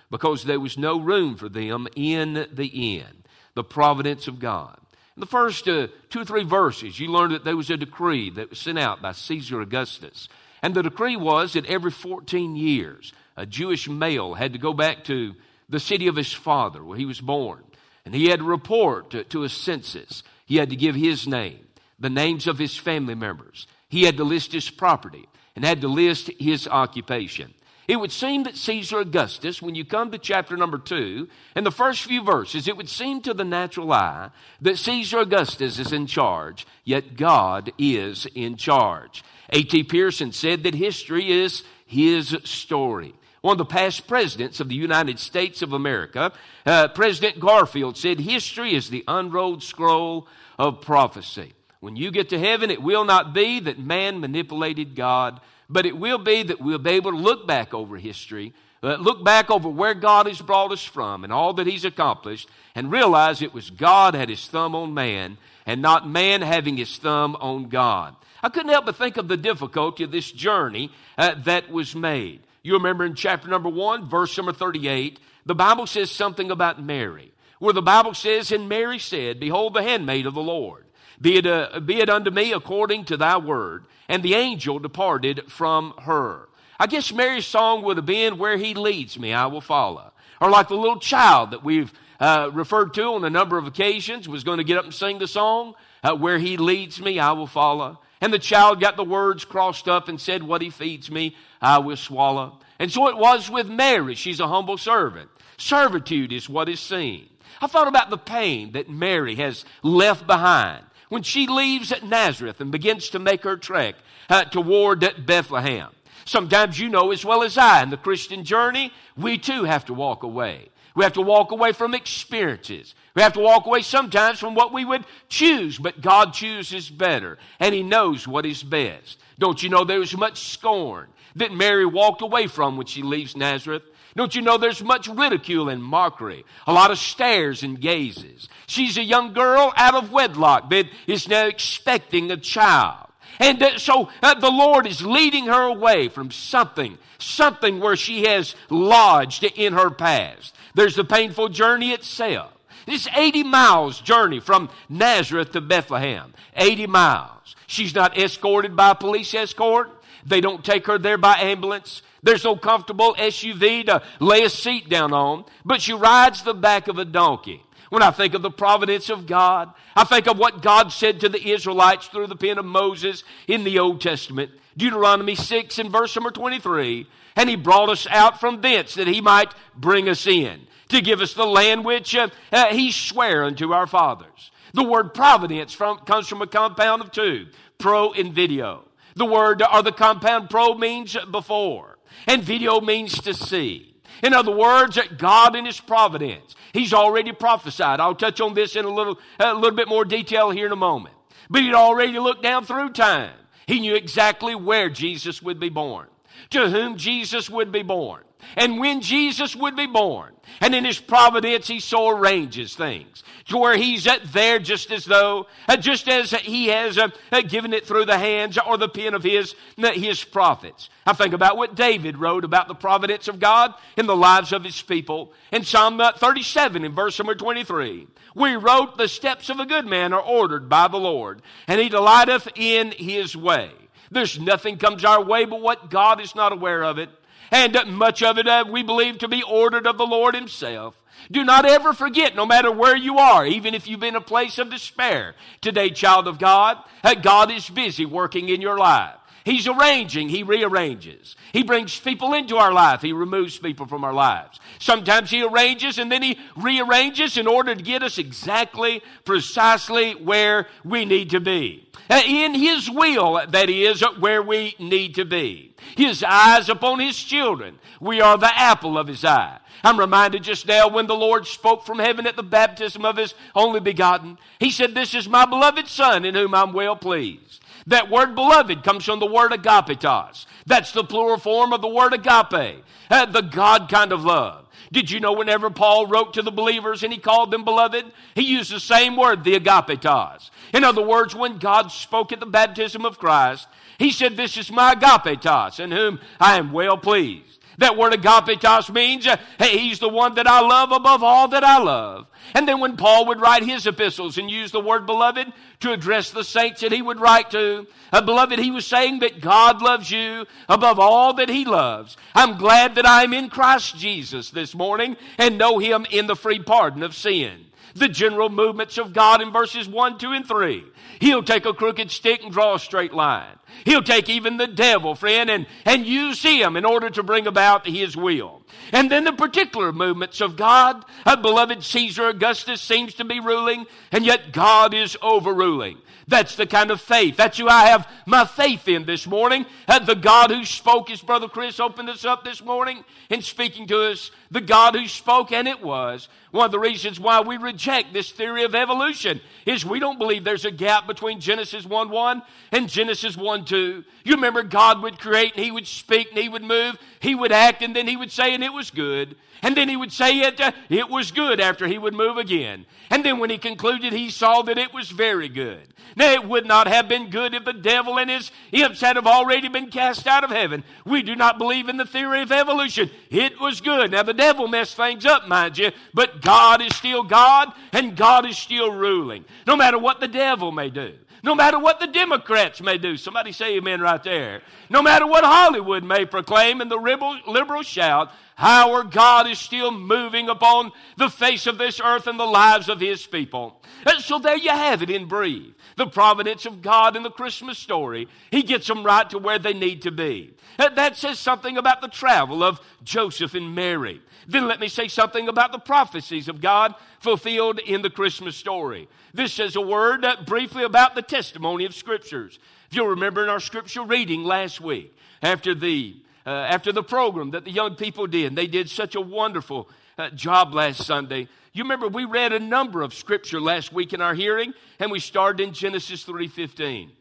because 0.11 0.43
there 0.43 0.59
was 0.59 0.77
no 0.77 0.99
room 0.99 1.35
for 1.35 1.49
them 1.49 1.87
in 1.95 2.45
the 2.51 2.67
inn. 2.97 3.23
The 3.55 3.63
providence 3.63 4.27
of 4.27 4.39
God. 4.39 4.77
In 5.15 5.21
the 5.21 5.25
first 5.25 5.67
uh, 5.67 5.87
two 6.09 6.21
or 6.21 6.25
three 6.25 6.43
verses, 6.43 6.99
you 6.99 7.07
learn 7.07 7.31
that 7.31 7.43
there 7.43 7.57
was 7.57 7.69
a 7.69 7.77
decree 7.77 8.29
that 8.31 8.51
was 8.51 8.59
sent 8.59 8.77
out 8.77 9.01
by 9.01 9.13
Caesar 9.13 9.59
Augustus. 9.59 10.29
And 10.61 10.73
the 10.73 10.83
decree 10.83 11.17
was 11.17 11.53
that 11.53 11.65
every 11.65 11.91
14 11.91 12.55
years, 12.55 13.11
a 13.35 13.45
Jewish 13.45 13.89
male 13.89 14.35
had 14.35 14.53
to 14.53 14.59
go 14.59 14.73
back 14.73 15.03
to 15.05 15.33
the 15.67 15.79
city 15.79 16.07
of 16.07 16.15
his 16.15 16.31
father 16.31 16.83
where 16.83 16.97
he 16.97 17.05
was 17.05 17.19
born. 17.19 17.63
And 18.05 18.13
he 18.13 18.27
had 18.27 18.39
to 18.39 18.45
report 18.45 19.11
to, 19.11 19.23
to 19.25 19.43
a 19.43 19.49
census. 19.49 20.23
He 20.45 20.57
had 20.57 20.69
to 20.69 20.75
give 20.75 20.95
his 20.95 21.27
name, 21.27 21.67
the 21.99 22.09
names 22.09 22.47
of 22.47 22.57
his 22.57 22.77
family 22.77 23.15
members. 23.15 23.67
He 23.89 24.03
had 24.03 24.17
to 24.17 24.23
list 24.23 24.53
his 24.53 24.69
property 24.69 25.27
and 25.55 25.65
had 25.65 25.81
to 25.81 25.87
list 25.87 26.29
his 26.39 26.67
occupation. 26.67 27.53
It 27.91 27.99
would 27.99 28.13
seem 28.13 28.43
that 28.43 28.55
Caesar 28.55 29.01
Augustus, 29.01 29.61
when 29.61 29.75
you 29.75 29.83
come 29.83 30.11
to 30.11 30.17
chapter 30.17 30.55
number 30.55 30.77
two, 30.77 31.27
in 31.57 31.65
the 31.65 31.73
first 31.73 32.03
few 32.03 32.23
verses, 32.23 32.69
it 32.69 32.77
would 32.77 32.87
seem 32.87 33.19
to 33.23 33.33
the 33.33 33.43
natural 33.43 33.91
eye 33.91 34.29
that 34.61 34.77
Caesar 34.77 35.19
Augustus 35.19 35.77
is 35.77 35.91
in 35.91 36.07
charge, 36.07 36.65
yet 36.85 37.17
God 37.17 37.73
is 37.77 38.27
in 38.27 38.55
charge. 38.55 39.25
A.T. 39.49 39.83
Pierson 39.83 40.31
said 40.31 40.63
that 40.63 40.73
history 40.73 41.33
is 41.33 41.65
his 41.85 42.29
story. 42.45 43.13
One 43.41 43.55
of 43.55 43.57
the 43.57 43.65
past 43.65 44.07
presidents 44.07 44.61
of 44.61 44.69
the 44.69 44.75
United 44.75 45.19
States 45.19 45.61
of 45.61 45.73
America, 45.73 46.31
uh, 46.65 46.87
President 46.87 47.41
Garfield, 47.41 47.97
said 47.97 48.21
history 48.21 48.73
is 48.73 48.89
the 48.89 49.03
unrolled 49.05 49.63
scroll 49.63 50.29
of 50.57 50.79
prophecy. 50.79 51.51
When 51.81 51.97
you 51.97 52.11
get 52.11 52.29
to 52.29 52.39
heaven, 52.39 52.71
it 52.71 52.81
will 52.81 53.03
not 53.03 53.33
be 53.33 53.59
that 53.59 53.79
man 53.79 54.21
manipulated 54.21 54.95
God, 54.95 55.41
but 55.71 55.85
it 55.85 55.97
will 55.97 56.17
be 56.17 56.43
that 56.43 56.59
we'll 56.59 56.77
be 56.77 56.91
able 56.91 57.11
to 57.11 57.17
look 57.17 57.47
back 57.47 57.73
over 57.73 57.97
history, 57.97 58.53
uh, 58.83 58.95
look 58.95 59.23
back 59.23 59.49
over 59.49 59.69
where 59.69 59.93
God 59.93 60.27
has 60.27 60.41
brought 60.41 60.71
us 60.71 60.83
from 60.83 61.23
and 61.23 61.31
all 61.31 61.53
that 61.53 61.67
He's 61.67 61.85
accomplished, 61.85 62.49
and 62.75 62.91
realize 62.91 63.41
it 63.41 63.53
was 63.53 63.69
God 63.69 64.13
had 64.13 64.29
His 64.29 64.45
thumb 64.47 64.75
on 64.75 64.93
man 64.93 65.37
and 65.65 65.81
not 65.81 66.07
man 66.07 66.41
having 66.41 66.77
His 66.77 66.97
thumb 66.97 67.37
on 67.39 67.69
God. 67.69 68.15
I 68.43 68.49
couldn't 68.49 68.71
help 68.71 68.85
but 68.85 68.95
think 68.95 69.17
of 69.17 69.27
the 69.27 69.37
difficulty 69.37 70.03
of 70.03 70.11
this 70.11 70.31
journey 70.31 70.91
uh, 71.17 71.35
that 71.45 71.71
was 71.71 71.95
made. 71.95 72.41
You 72.63 72.73
remember 72.73 73.05
in 73.05 73.15
chapter 73.15 73.47
number 73.47 73.69
one, 73.69 74.07
verse 74.07 74.35
number 74.37 74.53
38, 74.53 75.19
the 75.45 75.55
Bible 75.55 75.87
says 75.87 76.11
something 76.11 76.51
about 76.51 76.83
Mary, 76.83 77.33
where 77.59 77.73
the 77.73 77.81
Bible 77.81 78.13
says, 78.13 78.51
And 78.51 78.67
Mary 78.67 78.99
said, 78.99 79.39
Behold 79.39 79.73
the 79.73 79.83
handmaid 79.83 80.25
of 80.25 80.33
the 80.33 80.41
Lord. 80.41 80.85
Be 81.21 81.37
it, 81.37 81.45
uh, 81.45 81.79
be 81.79 81.99
it 81.99 82.09
unto 82.09 82.31
me 82.31 82.51
according 82.51 83.05
to 83.05 83.17
thy 83.17 83.37
word. 83.37 83.85
And 84.09 84.23
the 84.23 84.33
angel 84.33 84.79
departed 84.79 85.43
from 85.49 85.93
her. 86.01 86.49
I 86.79 86.87
guess 86.87 87.13
Mary's 87.13 87.45
song 87.45 87.83
would 87.83 87.97
have 87.97 88.05
been, 88.05 88.37
Where 88.39 88.57
he 88.57 88.73
leads 88.73 89.19
me, 89.19 89.33
I 89.33 89.45
will 89.45 89.61
follow. 89.61 90.11
Or 90.41 90.49
like 90.49 90.67
the 90.67 90.75
little 90.75 90.99
child 90.99 91.51
that 91.51 91.63
we've 91.63 91.93
uh, 92.19 92.49
referred 92.51 92.93
to 92.95 93.03
on 93.03 93.23
a 93.23 93.29
number 93.29 93.57
of 93.57 93.67
occasions 93.67 94.27
was 94.27 94.43
going 94.43 94.57
to 94.57 94.63
get 94.63 94.77
up 94.77 94.85
and 94.85 94.93
sing 94.93 95.19
the 95.19 95.27
song, 95.27 95.75
uh, 96.03 96.15
Where 96.15 96.39
he 96.39 96.57
leads 96.57 96.99
me, 96.99 97.19
I 97.19 97.33
will 97.33 97.47
follow. 97.47 97.99
And 98.19 98.33
the 98.33 98.39
child 98.39 98.79
got 98.81 98.97
the 98.97 99.03
words 99.03 99.45
crossed 99.45 99.87
up 99.87 100.07
and 100.07 100.19
said, 100.19 100.41
What 100.41 100.63
he 100.63 100.71
feeds 100.71 101.11
me, 101.11 101.35
I 101.61 101.77
will 101.77 101.97
swallow. 101.97 102.59
And 102.79 102.91
so 102.91 103.07
it 103.09 103.17
was 103.17 103.49
with 103.49 103.67
Mary. 103.67 104.15
She's 104.15 104.39
a 104.39 104.47
humble 104.47 104.77
servant. 104.77 105.29
Servitude 105.57 106.33
is 106.33 106.49
what 106.49 106.67
is 106.67 106.79
seen. 106.79 107.29
I 107.61 107.67
thought 107.67 107.87
about 107.87 108.09
the 108.09 108.17
pain 108.17 108.71
that 108.71 108.89
Mary 108.89 109.35
has 109.35 109.65
left 109.83 110.25
behind 110.25 110.83
when 111.11 111.23
she 111.23 111.45
leaves 111.45 111.91
at 111.91 112.05
Nazareth 112.05 112.61
and 112.61 112.71
begins 112.71 113.09
to 113.09 113.19
make 113.19 113.43
her 113.43 113.57
trek 113.57 113.95
uh, 114.29 114.45
toward 114.45 115.25
Bethlehem. 115.25 115.89
Sometimes 116.23 116.79
you 116.79 116.87
know 116.87 117.11
as 117.11 117.25
well 117.25 117.43
as 117.43 117.57
I 117.57 117.83
in 117.83 117.89
the 117.89 117.97
Christian 117.97 118.45
journey, 118.45 118.93
we 119.17 119.37
too 119.37 119.65
have 119.65 119.83
to 119.87 119.93
walk 119.93 120.23
away. 120.23 120.69
We 120.95 121.03
have 121.03 121.11
to 121.13 121.21
walk 121.21 121.51
away 121.51 121.73
from 121.73 121.93
experiences. 121.93 122.95
We 123.13 123.21
have 123.23 123.33
to 123.33 123.41
walk 123.41 123.65
away 123.65 123.81
sometimes 123.81 124.39
from 124.39 124.55
what 124.55 124.71
we 124.71 124.85
would 124.85 125.03
choose, 125.27 125.77
but 125.77 125.99
God 125.99 126.31
chooses 126.33 126.89
better, 126.89 127.37
and 127.59 127.75
He 127.75 127.83
knows 127.83 128.25
what 128.25 128.45
is 128.45 128.63
best. 128.63 129.19
Don't 129.37 129.61
you 129.61 129.67
know 129.67 129.83
there 129.83 129.99
was 129.99 130.15
much 130.15 130.53
scorn 130.53 131.09
that 131.35 131.51
Mary 131.51 131.85
walked 131.85 132.21
away 132.21 132.47
from 132.47 132.77
when 132.77 132.87
she 132.87 133.01
leaves 133.01 133.35
Nazareth? 133.35 133.83
Don't 134.15 134.35
you 134.35 134.41
know 134.41 134.57
there's 134.57 134.83
much 134.83 135.07
ridicule 135.07 135.69
and 135.69 135.83
mockery, 135.83 136.45
a 136.67 136.73
lot 136.73 136.91
of 136.91 136.97
stares 136.97 137.63
and 137.63 137.79
gazes? 137.79 138.49
She's 138.67 138.97
a 138.97 139.03
young 139.03 139.33
girl 139.33 139.73
out 139.77 139.95
of 139.95 140.11
wedlock 140.11 140.69
that 140.69 140.87
is 141.07 141.27
now 141.27 141.47
expecting 141.47 142.29
a 142.29 142.37
child. 142.37 143.07
And 143.39 143.61
uh, 143.61 143.77
so 143.77 144.09
uh, 144.21 144.33
the 144.35 144.51
Lord 144.51 144.85
is 144.85 145.05
leading 145.05 145.45
her 145.45 145.63
away 145.63 146.09
from 146.09 146.31
something, 146.31 146.97
something 147.17 147.79
where 147.79 147.95
she 147.95 148.25
has 148.25 148.55
lodged 148.69 149.43
in 149.43 149.73
her 149.73 149.89
past. 149.89 150.55
There's 150.75 150.95
the 150.95 151.03
painful 151.03 151.49
journey 151.49 151.91
itself. 151.91 152.51
This 152.85 153.07
80 153.15 153.43
miles 153.43 154.01
journey 154.01 154.39
from 154.39 154.69
Nazareth 154.89 155.51
to 155.51 155.61
Bethlehem. 155.61 156.33
80 156.55 156.87
miles. 156.87 157.55
She's 157.67 157.95
not 157.95 158.17
escorted 158.17 158.75
by 158.75 158.91
a 158.91 158.95
police 158.95 159.33
escort. 159.33 160.00
They 160.25 160.41
don't 160.41 160.63
take 160.63 160.87
her 160.87 160.97
there 160.97 161.17
by 161.17 161.35
ambulance. 161.37 162.01
There's 162.23 162.43
no 162.43 162.55
comfortable 162.55 163.15
SUV 163.15 163.85
to 163.87 164.03
lay 164.19 164.43
a 164.43 164.49
seat 164.49 164.89
down 164.89 165.13
on, 165.13 165.45
but 165.65 165.81
she 165.81 165.93
rides 165.93 166.43
the 166.43 166.53
back 166.53 166.87
of 166.87 166.97
a 166.97 167.05
donkey. 167.05 167.63
When 167.89 168.03
I 168.03 168.11
think 168.11 168.33
of 168.33 168.41
the 168.41 168.51
providence 168.51 169.09
of 169.09 169.27
God, 169.27 169.73
I 169.95 170.05
think 170.05 170.27
of 170.27 170.37
what 170.37 170.61
God 170.61 170.93
said 170.93 171.19
to 171.19 171.29
the 171.29 171.51
Israelites 171.51 172.07
through 172.07 172.27
the 172.27 172.37
pen 172.37 172.57
of 172.57 172.65
Moses 172.65 173.23
in 173.47 173.65
the 173.65 173.79
Old 173.79 173.99
Testament. 173.99 174.51
Deuteronomy 174.77 175.35
6 175.35 175.77
and 175.77 175.91
verse 175.91 176.15
number 176.15 176.31
23. 176.31 177.07
And 177.35 177.49
he 177.49 177.55
brought 177.55 177.89
us 177.89 178.07
out 178.09 178.39
from 178.39 178.61
thence 178.61 178.95
that 178.95 179.07
he 179.07 179.19
might 179.19 179.53
bring 179.75 180.07
us 180.07 180.25
in 180.27 180.67
to 180.89 181.01
give 181.01 181.21
us 181.21 181.33
the 181.33 181.45
land 181.45 181.83
which 181.83 182.15
uh, 182.15 182.29
uh, 182.51 182.67
he 182.67 182.91
sware 182.91 183.43
unto 183.43 183.73
our 183.73 183.87
fathers. 183.87 184.51
The 184.73 184.83
word 184.83 185.13
providence 185.13 185.73
from, 185.73 185.99
comes 185.99 186.27
from 186.27 186.41
a 186.41 186.47
compound 186.47 187.01
of 187.01 187.11
two, 187.11 187.47
pro 187.77 188.13
and 188.13 188.33
video. 188.33 188.85
The 189.15 189.25
word 189.25 189.61
or 189.61 189.83
the 189.83 189.91
compound 189.91 190.49
pro 190.49 190.73
means 190.73 191.17
before, 191.29 191.97
and 192.27 192.43
video 192.43 192.81
means 192.81 193.19
to 193.21 193.33
see. 193.33 193.95
In 194.23 194.33
other 194.33 194.55
words, 194.55 194.99
God 195.17 195.55
in 195.55 195.65
His 195.65 195.79
providence, 195.79 196.55
He's 196.73 196.93
already 196.93 197.31
prophesied. 197.31 197.99
I'll 197.99 198.15
touch 198.15 198.39
on 198.39 198.53
this 198.53 198.75
in 198.75 198.85
a 198.85 198.89
little, 198.89 199.19
a 199.39 199.53
little 199.53 199.75
bit 199.75 199.87
more 199.87 200.05
detail 200.05 200.51
here 200.51 200.67
in 200.67 200.71
a 200.71 200.77
moment. 200.77 201.15
But 201.49 201.63
He'd 201.63 201.73
already 201.73 202.19
looked 202.19 202.43
down 202.43 202.65
through 202.65 202.91
time. 202.91 203.33
He 203.67 203.79
knew 203.79 203.95
exactly 203.95 204.55
where 204.55 204.89
Jesus 204.89 205.41
would 205.41 205.59
be 205.59 205.69
born, 205.69 206.07
to 206.51 206.69
whom 206.69 206.97
Jesus 206.97 207.49
would 207.49 207.71
be 207.71 207.83
born 207.83 208.23
and 208.55 208.79
when 208.79 209.01
Jesus 209.01 209.55
would 209.55 209.75
be 209.75 209.87
born. 209.87 210.33
And 210.59 210.75
in 210.75 210.85
his 210.85 210.99
providence, 210.99 211.67
he 211.67 211.79
so 211.79 212.09
arranges 212.09 212.75
things 212.75 213.23
to 213.45 213.57
where 213.57 213.77
he's 213.77 214.07
there 214.31 214.59
just 214.59 214.91
as 214.91 215.05
though, 215.05 215.47
uh, 215.67 215.77
just 215.77 216.07
as 216.07 216.31
he 216.31 216.67
has 216.67 216.97
uh, 216.97 217.09
uh, 217.31 217.41
given 217.41 217.73
it 217.73 217.85
through 217.85 218.05
the 218.05 218.17
hands 218.17 218.57
or 218.57 218.77
the 218.77 218.89
pen 218.89 219.13
of 219.13 219.23
his, 219.23 219.55
his 219.77 220.23
prophets. 220.23 220.89
I 221.05 221.13
think 221.13 221.33
about 221.33 221.57
what 221.57 221.75
David 221.75 222.17
wrote 222.17 222.43
about 222.43 222.67
the 222.67 222.75
providence 222.75 223.27
of 223.27 223.39
God 223.39 223.73
in 223.97 224.07
the 224.07 224.15
lives 224.15 224.51
of 224.53 224.63
his 224.63 224.81
people. 224.81 225.33
In 225.51 225.63
Psalm 225.63 225.99
37, 225.99 226.83
in 226.83 226.93
verse 226.93 227.17
number 227.17 227.35
23, 227.35 228.07
we 228.35 228.55
wrote, 228.55 228.97
The 228.97 229.07
steps 229.07 229.49
of 229.49 229.59
a 229.59 229.65
good 229.65 229.85
man 229.85 230.13
are 230.13 230.21
ordered 230.21 230.69
by 230.69 230.87
the 230.87 230.97
Lord, 230.97 231.41
and 231.67 231.79
he 231.79 231.89
delighteth 231.89 232.47
in 232.55 232.91
his 232.91 233.35
way. 233.35 233.71
There's 234.11 234.39
nothing 234.39 234.77
comes 234.77 235.05
our 235.05 235.23
way 235.23 235.45
but 235.45 235.61
what 235.61 235.89
God 235.89 236.21
is 236.21 236.35
not 236.35 236.51
aware 236.51 236.83
of 236.83 236.97
it 236.97 237.09
and 237.51 237.77
much 237.87 238.23
of 238.23 238.37
it 238.37 238.47
uh, 238.47 238.65
we 238.67 238.81
believe 238.81 239.17
to 239.19 239.27
be 239.27 239.43
ordered 239.43 239.85
of 239.85 239.97
the 239.97 240.05
Lord 240.07 240.33
Himself. 240.33 240.95
Do 241.29 241.43
not 241.43 241.65
ever 241.65 241.93
forget, 241.93 242.35
no 242.35 242.45
matter 242.45 242.71
where 242.71 242.95
you 242.95 243.17
are, 243.17 243.45
even 243.45 243.75
if 243.75 243.87
you've 243.87 243.99
been 243.99 244.15
a 244.15 244.21
place 244.21 244.57
of 244.57 244.71
despair, 244.71 245.35
today, 245.59 245.89
child 245.91 246.27
of 246.27 246.39
God, 246.39 246.77
that 247.03 247.21
God 247.21 247.51
is 247.51 247.69
busy 247.69 248.05
working 248.05 248.49
in 248.49 248.61
your 248.61 248.77
life. 248.77 249.15
He's 249.43 249.67
arranging, 249.67 250.29
He 250.29 250.43
rearranges. 250.43 251.35
He 251.53 251.63
brings 251.63 251.99
people 251.99 252.33
into 252.33 252.57
our 252.57 252.71
life, 252.71 253.01
He 253.01 253.13
removes 253.13 253.57
people 253.57 253.85
from 253.87 254.03
our 254.03 254.13
lives. 254.13 254.59
Sometimes 254.79 255.29
He 255.29 255.43
arranges 255.43 255.97
and 255.97 256.11
then 256.11 256.23
He 256.23 256.39
rearranges 256.55 257.37
in 257.37 257.47
order 257.47 257.75
to 257.75 257.83
get 257.83 258.03
us 258.03 258.17
exactly, 258.17 259.01
precisely 259.25 260.13
where 260.13 260.67
we 260.83 261.05
need 261.05 261.29
to 261.31 261.39
be. 261.39 261.87
Uh, 262.09 262.21
in 262.25 262.53
His 262.53 262.89
will, 262.89 263.41
that 263.47 263.69
is, 263.69 264.03
where 264.19 264.43
we 264.43 264.75
need 264.79 265.15
to 265.15 265.25
be. 265.25 265.75
His 265.95 266.23
eyes 266.23 266.69
upon 266.69 266.99
His 266.99 267.21
children. 267.21 267.79
We 267.99 268.21
are 268.21 268.37
the 268.37 268.55
apple 268.55 268.97
of 268.97 269.07
His 269.07 269.25
eye. 269.25 269.59
I'm 269.83 269.99
reminded 269.99 270.43
just 270.43 270.67
now 270.67 270.87
when 270.87 271.07
the 271.07 271.15
Lord 271.15 271.47
spoke 271.47 271.85
from 271.85 271.99
heaven 271.99 272.27
at 272.27 272.35
the 272.35 272.43
baptism 272.43 273.05
of 273.05 273.17
His 273.17 273.33
only 273.55 273.79
begotten. 273.79 274.37
He 274.59 274.69
said, 274.69 274.93
This 274.93 275.15
is 275.15 275.27
my 275.27 275.45
beloved 275.45 275.87
Son 275.87 276.25
in 276.25 276.35
whom 276.35 276.53
I'm 276.53 276.73
well 276.73 276.95
pleased. 276.95 277.60
That 277.87 278.09
word 278.09 278.35
beloved 278.35 278.83
comes 278.83 279.05
from 279.05 279.19
the 279.19 279.25
word 279.25 279.51
agapetos. 279.51 280.45
That's 280.65 280.91
the 280.91 281.03
plural 281.03 281.37
form 281.37 281.73
of 281.73 281.81
the 281.81 281.87
word 281.87 282.13
agape, 282.13 282.83
uh, 283.09 283.25
the 283.25 283.41
God 283.41 283.89
kind 283.89 284.11
of 284.11 284.23
love. 284.23 284.67
Did 284.91 285.09
you 285.09 285.21
know 285.21 285.31
whenever 285.31 285.69
Paul 285.69 286.07
wrote 286.07 286.33
to 286.33 286.41
the 286.41 286.51
believers 286.51 287.01
and 287.01 287.13
he 287.13 287.19
called 287.19 287.49
them 287.49 287.63
beloved, 287.63 288.11
he 288.35 288.41
used 288.41 288.71
the 288.71 288.79
same 288.79 289.15
word, 289.15 289.43
the 289.43 289.57
agapetos. 289.57 290.49
In 290.73 290.83
other 290.83 291.01
words, 291.01 291.33
when 291.33 291.59
God 291.59 291.91
spoke 291.91 292.33
at 292.33 292.41
the 292.41 292.45
baptism 292.45 293.05
of 293.05 293.17
Christ, 293.17 293.67
he 293.97 294.11
said, 294.11 294.35
This 294.35 294.57
is 294.57 294.71
my 294.71 294.93
agapetos, 294.93 295.79
in 295.79 295.91
whom 295.91 296.19
I 296.39 296.57
am 296.57 296.73
well 296.73 296.97
pleased. 296.97 297.59
That 297.77 297.97
word 297.97 298.13
agapetos 298.13 298.93
means 298.93 299.25
uh, 299.25 299.37
hey, 299.57 299.77
he's 299.77 299.99
the 299.99 300.09
one 300.09 300.35
that 300.35 300.47
I 300.47 300.61
love 300.61 300.91
above 300.91 301.23
all 301.23 301.47
that 301.49 301.63
I 301.63 301.79
love. 301.79 302.27
And 302.53 302.67
then 302.67 302.79
when 302.79 302.97
Paul 302.97 303.27
would 303.27 303.39
write 303.39 303.63
his 303.63 303.87
epistles 303.87 304.37
and 304.37 304.51
use 304.51 304.71
the 304.71 304.79
word 304.79 305.05
beloved 305.05 305.51
to 305.81 305.91
address 305.91 306.31
the 306.31 306.43
saints 306.43 306.81
that 306.81 306.91
he 306.91 307.01
would 307.01 307.19
write 307.19 307.51
to, 307.51 307.87
uh, 308.11 308.21
beloved, 308.21 308.59
he 308.59 308.71
was 308.71 308.85
saying 308.85 309.19
that 309.19 309.41
God 309.41 309.81
loves 309.81 310.11
you 310.11 310.45
above 310.67 310.99
all 310.99 311.33
that 311.35 311.49
he 311.49 311.65
loves. 311.65 312.17
I'm 312.35 312.57
glad 312.57 312.95
that 312.95 313.07
I'm 313.07 313.33
in 313.33 313.49
Christ 313.49 313.97
Jesus 313.97 314.49
this 314.49 314.75
morning 314.75 315.15
and 315.37 315.57
know 315.57 315.79
him 315.79 316.05
in 316.11 316.27
the 316.27 316.35
free 316.35 316.59
pardon 316.59 317.03
of 317.03 317.15
sin. 317.15 317.65
The 317.95 318.07
general 318.07 318.49
movements 318.49 318.97
of 318.97 319.13
God 319.13 319.41
in 319.41 319.51
verses 319.51 319.87
1, 319.87 320.17
2, 320.17 320.31
and 320.31 320.47
3. 320.47 320.83
He'll 321.19 321.43
take 321.43 321.65
a 321.65 321.73
crooked 321.73 322.11
stick 322.11 322.43
and 322.43 322.51
draw 322.51 322.75
a 322.75 322.79
straight 322.79 323.13
line. 323.13 323.57
He'll 323.85 324.03
take 324.03 324.29
even 324.29 324.57
the 324.57 324.67
devil, 324.67 325.15
friend, 325.15 325.49
and, 325.49 325.67
and 325.85 326.05
use 326.05 326.41
him 326.43 326.75
in 326.75 326.85
order 326.85 327.09
to 327.09 327.23
bring 327.23 327.47
about 327.47 327.87
his 327.87 328.15
will. 328.15 328.60
And 328.91 329.11
then 329.11 329.23
the 329.23 329.33
particular 329.33 329.91
movements 329.91 330.41
of 330.41 330.55
God. 330.55 331.05
A 331.25 331.37
beloved 331.37 331.83
Caesar 331.83 332.27
Augustus 332.27 332.81
seems 332.81 333.13
to 333.15 333.25
be 333.25 333.39
ruling, 333.39 333.85
and 334.11 334.25
yet 334.25 334.51
God 334.51 334.93
is 334.93 335.17
overruling. 335.21 335.97
That's 336.27 336.55
the 336.55 336.67
kind 336.67 336.91
of 336.91 337.01
faith. 337.01 337.35
That's 337.35 337.57
who 337.57 337.67
I 337.67 337.87
have 337.87 338.07
my 338.25 338.45
faith 338.45 338.87
in 338.87 339.05
this 339.05 339.27
morning. 339.27 339.65
Uh, 339.87 339.99
the 339.99 340.15
God 340.15 340.49
who 340.51 340.63
spoke, 340.63 341.11
as 341.11 341.21
Brother 341.21 341.47
Chris 341.47 341.79
opened 341.79 342.09
us 342.09 342.23
up 342.23 342.43
this 342.43 342.63
morning 342.63 343.03
in 343.29 343.41
speaking 343.41 343.87
to 343.87 344.03
us, 344.03 344.31
the 344.49 344.61
God 344.61 344.95
who 344.95 345.07
spoke, 345.07 345.51
and 345.51 345.67
it 345.67 345.81
was. 345.81 346.29
One 346.51 346.65
of 346.65 346.71
the 346.71 346.79
reasons 346.79 347.19
why 347.19 347.41
we 347.41 347.57
reject 347.57 348.13
this 348.13 348.31
theory 348.31 348.63
of 348.63 348.75
evolution 348.75 349.39
is 349.65 349.85
we 349.85 349.99
don't 349.99 350.19
believe 350.19 350.43
there's 350.43 350.65
a 350.65 350.71
gap 350.71 351.07
between 351.07 351.39
Genesis 351.39 351.85
1 351.85 352.09
1 352.09 352.41
and 352.73 352.89
Genesis 352.89 353.37
1 353.37 353.65
2. 353.65 354.03
You 354.23 354.35
remember 354.35 354.63
God 354.63 355.01
would 355.01 355.19
create 355.19 355.53
and 355.55 355.63
He 355.63 355.71
would 355.71 355.87
speak 355.87 356.29
and 356.29 356.37
He 356.37 356.49
would 356.49 356.63
move, 356.63 356.97
He 357.19 357.35
would 357.35 357.53
act, 357.53 357.81
and 357.81 357.95
then 357.95 358.07
He 358.07 358.17
would 358.17 358.31
say, 358.31 358.53
and 358.53 358.63
it 358.63 358.70
was 358.71 358.91
good. 358.91 359.35
And 359.63 359.77
then 359.77 359.89
he 359.89 359.95
would 359.95 360.11
say 360.11 360.39
it, 360.39 360.59
uh, 360.59 360.71
it 360.89 361.09
was 361.09 361.31
good 361.31 361.59
after 361.59 361.87
he 361.87 361.97
would 361.97 362.15
move 362.15 362.37
again. 362.37 362.85
And 363.11 363.23
then 363.23 363.37
when 363.37 363.51
he 363.51 363.57
concluded, 363.57 364.11
he 364.11 364.29
saw 364.29 364.63
that 364.63 364.77
it 364.77 364.93
was 364.93 365.11
very 365.11 365.49
good. 365.49 365.93
Now, 366.15 366.31
it 366.31 366.47
would 366.47 366.65
not 366.65 366.87
have 366.87 367.07
been 367.07 367.29
good 367.29 367.53
if 367.53 367.63
the 367.63 367.73
devil 367.73 368.17
and 368.17 368.29
his 368.29 368.51
imps 368.71 369.01
had 369.01 369.15
have 369.15 369.27
already 369.27 369.69
been 369.69 369.89
cast 369.89 370.27
out 370.27 370.43
of 370.43 370.49
heaven. 370.49 370.83
We 371.05 371.21
do 371.21 371.35
not 371.35 371.57
believe 371.57 371.89
in 371.89 371.97
the 371.97 372.05
theory 372.05 372.41
of 372.41 372.51
evolution. 372.51 373.09
It 373.29 373.59
was 373.61 373.81
good. 373.81 374.11
Now, 374.11 374.23
the 374.23 374.33
devil 374.33 374.67
messed 374.67 374.97
things 374.97 375.25
up, 375.25 375.47
mind 375.47 375.77
you, 375.77 375.91
but 376.13 376.41
God 376.41 376.81
is 376.81 376.95
still 376.95 377.23
God 377.23 377.71
and 377.93 378.17
God 378.17 378.45
is 378.45 378.57
still 378.57 378.91
ruling. 378.91 379.45
No 379.67 379.75
matter 379.75 379.99
what 379.99 380.19
the 380.19 380.27
devil 380.27 380.71
may 380.71 380.89
do. 380.89 381.13
No 381.43 381.55
matter 381.55 381.79
what 381.79 381.99
the 381.99 382.07
Democrats 382.07 382.81
may 382.81 382.97
do. 382.97 383.17
Somebody 383.17 383.51
say 383.51 383.77
amen 383.77 383.99
right 383.99 384.21
there. 384.21 384.61
No 384.89 385.01
matter 385.01 385.25
what 385.25 385.43
Hollywood 385.43 386.03
may 386.03 386.25
proclaim 386.25 386.81
and 386.81 386.91
the 386.91 386.97
liberal, 386.97 387.39
liberals 387.47 387.87
shout, 387.87 388.31
our 388.59 389.03
God 389.03 389.49
is 389.49 389.57
still 389.57 389.89
moving 389.89 390.49
upon 390.49 390.91
the 391.17 391.29
face 391.29 391.65
of 391.65 391.79
this 391.79 391.99
earth 391.99 392.27
and 392.27 392.39
the 392.39 392.45
lives 392.45 392.89
of 392.89 392.99
His 392.99 393.25
people. 393.25 393.81
And 394.05 394.21
so 394.21 394.37
there 394.37 394.57
you 394.57 394.69
have 394.69 395.01
it 395.01 395.09
in 395.09 395.25
brief. 395.25 395.73
The 395.97 396.05
providence 396.05 396.67
of 396.67 396.83
God 396.83 397.15
in 397.15 397.23
the 397.23 397.31
Christmas 397.31 397.79
story. 397.79 398.27
He 398.51 398.61
gets 398.61 398.85
them 398.85 399.03
right 399.03 399.27
to 399.31 399.39
where 399.39 399.59
they 399.59 399.73
need 399.73 400.03
to 400.03 400.11
be. 400.11 400.53
That 400.77 401.17
says 401.17 401.39
something 401.39 401.77
about 401.77 402.01
the 402.01 402.07
travel 402.07 402.63
of 402.63 402.79
Joseph 403.03 403.55
and 403.55 403.73
Mary. 403.73 404.21
Then 404.47 404.67
let 404.67 404.79
me 404.79 404.87
say 404.87 405.07
something 405.07 405.47
about 405.47 405.71
the 405.71 405.79
prophecies 405.79 406.47
of 406.47 406.61
God 406.61 406.95
fulfilled 407.19 407.79
in 407.79 408.01
the 408.01 408.09
Christmas 408.09 408.55
story. 408.55 409.07
This 409.33 409.53
says 409.53 409.75
a 409.75 409.81
word 409.81 410.25
uh, 410.25 410.37
briefly 410.45 410.83
about 410.83 411.15
the 411.15 411.21
testimony 411.21 411.85
of 411.85 411.93
scriptures. 411.93 412.59
If 412.89 412.95
you'll 412.95 413.07
remember 413.07 413.43
in 413.43 413.49
our 413.49 413.59
scripture 413.59 414.03
reading 414.03 414.43
last 414.43 414.81
week, 414.81 415.15
after 415.41 415.73
the 415.73 416.17
uh, 416.45 416.49
after 416.49 416.91
the 416.91 417.03
program 417.03 417.51
that 417.51 417.65
the 417.65 417.71
young 417.71 417.95
people 417.95 418.25
did, 418.25 418.55
they 418.55 418.65
did 418.65 418.89
such 418.89 419.13
a 419.13 419.21
wonderful 419.21 419.87
uh, 420.17 420.31
job 420.31 420.73
last 420.73 421.05
Sunday. 421.05 421.47
You 421.71 421.83
remember 421.83 422.07
we 422.07 422.25
read 422.25 422.51
a 422.51 422.59
number 422.59 423.03
of 423.03 423.13
scripture 423.13 423.61
last 423.61 423.93
week 423.93 424.11
in 424.11 424.21
our 424.21 424.33
hearing, 424.33 424.73
and 424.99 425.11
we 425.11 425.19
started 425.19 425.63
in 425.63 425.73
Genesis 425.73 426.25
3:15 426.25 427.11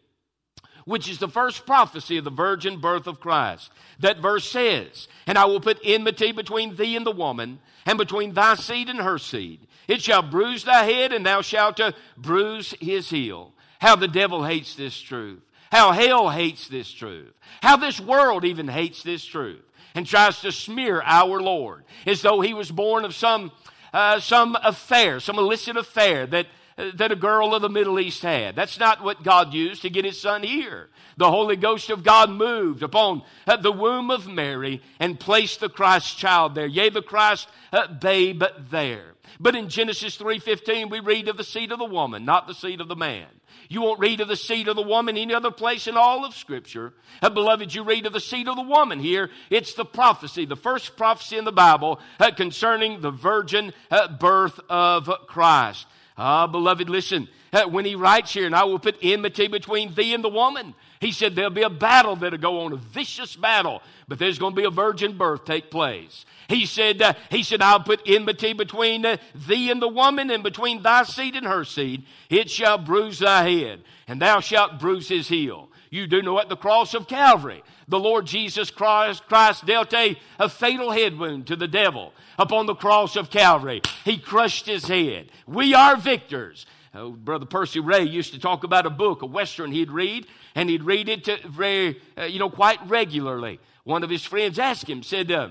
which 0.84 1.08
is 1.08 1.18
the 1.18 1.28
first 1.28 1.66
prophecy 1.66 2.16
of 2.16 2.24
the 2.24 2.30
virgin 2.30 2.78
birth 2.78 3.06
of 3.06 3.20
Christ. 3.20 3.70
That 3.98 4.18
verse 4.18 4.50
says, 4.50 5.08
And 5.26 5.38
I 5.38 5.44
will 5.44 5.60
put 5.60 5.80
enmity 5.84 6.32
between 6.32 6.76
thee 6.76 6.96
and 6.96 7.06
the 7.06 7.12
woman, 7.12 7.60
and 7.86 7.98
between 7.98 8.34
thy 8.34 8.54
seed 8.54 8.88
and 8.88 9.00
her 9.00 9.18
seed. 9.18 9.66
It 9.88 10.02
shall 10.02 10.22
bruise 10.22 10.64
thy 10.64 10.84
head, 10.84 11.12
and 11.12 11.26
thou 11.26 11.42
shalt 11.42 11.80
uh, 11.80 11.92
bruise 12.16 12.74
his 12.80 13.10
heel. 13.10 13.52
How 13.80 13.96
the 13.96 14.08
devil 14.08 14.44
hates 14.44 14.74
this 14.74 15.00
truth. 15.00 15.40
How 15.72 15.92
hell 15.92 16.30
hates 16.30 16.68
this 16.68 16.92
truth. 16.92 17.32
How 17.62 17.76
this 17.76 18.00
world 18.00 18.44
even 18.44 18.68
hates 18.68 19.02
this 19.02 19.24
truth. 19.24 19.62
And 19.94 20.06
tries 20.06 20.40
to 20.42 20.52
smear 20.52 21.02
our 21.04 21.40
Lord 21.40 21.84
as 22.06 22.22
though 22.22 22.40
he 22.40 22.54
was 22.54 22.70
born 22.70 23.04
of 23.04 23.14
some, 23.14 23.50
uh, 23.92 24.20
some 24.20 24.56
affair, 24.62 25.18
some 25.18 25.38
illicit 25.38 25.76
affair 25.76 26.26
that 26.28 26.46
that 26.94 27.12
a 27.12 27.16
girl 27.16 27.54
of 27.54 27.62
the 27.62 27.68
Middle 27.68 28.00
East 28.00 28.22
had. 28.22 28.56
That's 28.56 28.78
not 28.78 29.02
what 29.02 29.22
God 29.22 29.52
used 29.52 29.82
to 29.82 29.90
get 29.90 30.04
his 30.04 30.20
son 30.20 30.42
here. 30.42 30.88
The 31.16 31.30
Holy 31.30 31.56
Ghost 31.56 31.90
of 31.90 32.02
God 32.02 32.30
moved 32.30 32.82
upon 32.82 33.22
uh, 33.46 33.56
the 33.56 33.72
womb 33.72 34.10
of 34.10 34.26
Mary 34.26 34.80
and 34.98 35.20
placed 35.20 35.60
the 35.60 35.68
Christ 35.68 36.16
child 36.16 36.54
there. 36.54 36.66
Yea, 36.66 36.88
the 36.90 37.02
Christ 37.02 37.48
uh, 37.72 37.88
babe 37.88 38.42
there. 38.70 39.14
But 39.38 39.54
in 39.54 39.68
Genesis 39.68 40.16
3:15 40.16 40.90
we 40.90 41.00
read 41.00 41.28
of 41.28 41.36
the 41.36 41.44
seed 41.44 41.72
of 41.72 41.78
the 41.78 41.84
woman, 41.84 42.24
not 42.24 42.46
the 42.46 42.54
seed 42.54 42.80
of 42.80 42.88
the 42.88 42.96
man. 42.96 43.26
You 43.68 43.82
won't 43.82 44.00
read 44.00 44.20
of 44.20 44.28
the 44.28 44.36
seed 44.36 44.66
of 44.66 44.76
the 44.76 44.82
woman 44.82 45.16
any 45.16 45.32
other 45.32 45.52
place 45.52 45.86
in 45.86 45.96
all 45.96 46.24
of 46.24 46.34
Scripture. 46.34 46.92
Uh, 47.22 47.30
beloved, 47.30 47.72
you 47.72 47.84
read 47.84 48.04
of 48.04 48.12
the 48.12 48.20
seed 48.20 48.48
of 48.48 48.56
the 48.56 48.62
woman 48.62 48.98
here. 48.98 49.30
It's 49.48 49.74
the 49.74 49.84
prophecy, 49.84 50.44
the 50.44 50.56
first 50.56 50.96
prophecy 50.96 51.38
in 51.38 51.44
the 51.44 51.52
Bible 51.52 52.00
concerning 52.36 53.00
the 53.00 53.12
virgin 53.12 53.72
birth 54.18 54.58
of 54.68 55.08
Christ. 55.28 55.86
Ah, 56.22 56.46
beloved, 56.46 56.90
listen. 56.90 57.28
When 57.70 57.86
he 57.86 57.94
writes 57.94 58.34
here, 58.34 58.44
and 58.44 58.54
I 58.54 58.64
will 58.64 58.78
put 58.78 58.98
enmity 59.00 59.48
between 59.48 59.94
thee 59.94 60.12
and 60.12 60.22
the 60.22 60.28
woman, 60.28 60.74
he 61.00 61.12
said 61.12 61.34
there'll 61.34 61.50
be 61.50 61.62
a 61.62 61.70
battle 61.70 62.14
that'll 62.14 62.38
go 62.38 62.60
on, 62.60 62.74
a 62.74 62.76
vicious 62.76 63.36
battle, 63.36 63.80
but 64.06 64.18
there's 64.18 64.38
going 64.38 64.52
to 64.54 64.60
be 64.60 64.66
a 64.66 64.70
virgin 64.70 65.16
birth 65.16 65.46
take 65.46 65.70
place. 65.70 66.26
He 66.46 66.66
said, 66.66 67.00
uh, 67.00 67.14
he 67.30 67.42
said, 67.42 67.62
I'll 67.62 67.80
put 67.80 68.02
enmity 68.04 68.52
between 68.52 69.06
uh, 69.06 69.16
thee 69.34 69.70
and 69.70 69.80
the 69.80 69.88
woman, 69.88 70.30
and 70.30 70.42
between 70.42 70.82
thy 70.82 71.04
seed 71.04 71.36
and 71.36 71.46
her 71.46 71.64
seed. 71.64 72.04
It 72.28 72.50
shall 72.50 72.76
bruise 72.76 73.20
thy 73.20 73.48
head, 73.48 73.80
and 74.06 74.20
thou 74.20 74.40
shalt 74.40 74.78
bruise 74.78 75.08
his 75.08 75.28
heel. 75.28 75.69
You 75.90 76.06
do 76.06 76.22
know 76.22 76.38
at 76.38 76.48
the 76.48 76.56
cross 76.56 76.94
of 76.94 77.08
Calvary, 77.08 77.64
the 77.88 77.98
Lord 77.98 78.24
Jesus 78.24 78.70
Christ, 78.70 79.24
Christ 79.28 79.66
dealt 79.66 79.92
a, 79.92 80.16
a 80.38 80.48
fatal 80.48 80.92
head 80.92 81.18
wound 81.18 81.48
to 81.48 81.56
the 81.56 81.66
devil 81.66 82.14
upon 82.38 82.66
the 82.66 82.76
cross 82.76 83.16
of 83.16 83.28
Calvary. 83.28 83.82
He 84.04 84.16
crushed 84.16 84.66
his 84.66 84.86
head. 84.86 85.30
We 85.48 85.74
are 85.74 85.96
victors. 85.96 86.64
Oh, 86.94 87.10
Brother 87.10 87.46
Percy 87.46 87.80
Ray 87.80 88.04
used 88.04 88.32
to 88.34 88.38
talk 88.38 88.62
about 88.62 88.86
a 88.86 88.90
book, 88.90 89.22
a 89.22 89.26
Western 89.26 89.72
he'd 89.72 89.90
read, 89.90 90.26
and 90.54 90.70
he'd 90.70 90.84
read 90.84 91.08
it 91.08 91.26
very, 91.44 92.00
uh, 92.16 92.24
you 92.24 92.38
know, 92.38 92.50
quite 92.50 92.78
regularly. 92.88 93.58
One 93.82 94.04
of 94.04 94.10
his 94.10 94.24
friends 94.24 94.58
asked 94.58 94.88
him, 94.88 95.02
said, 95.02 95.30
uh 95.32 95.50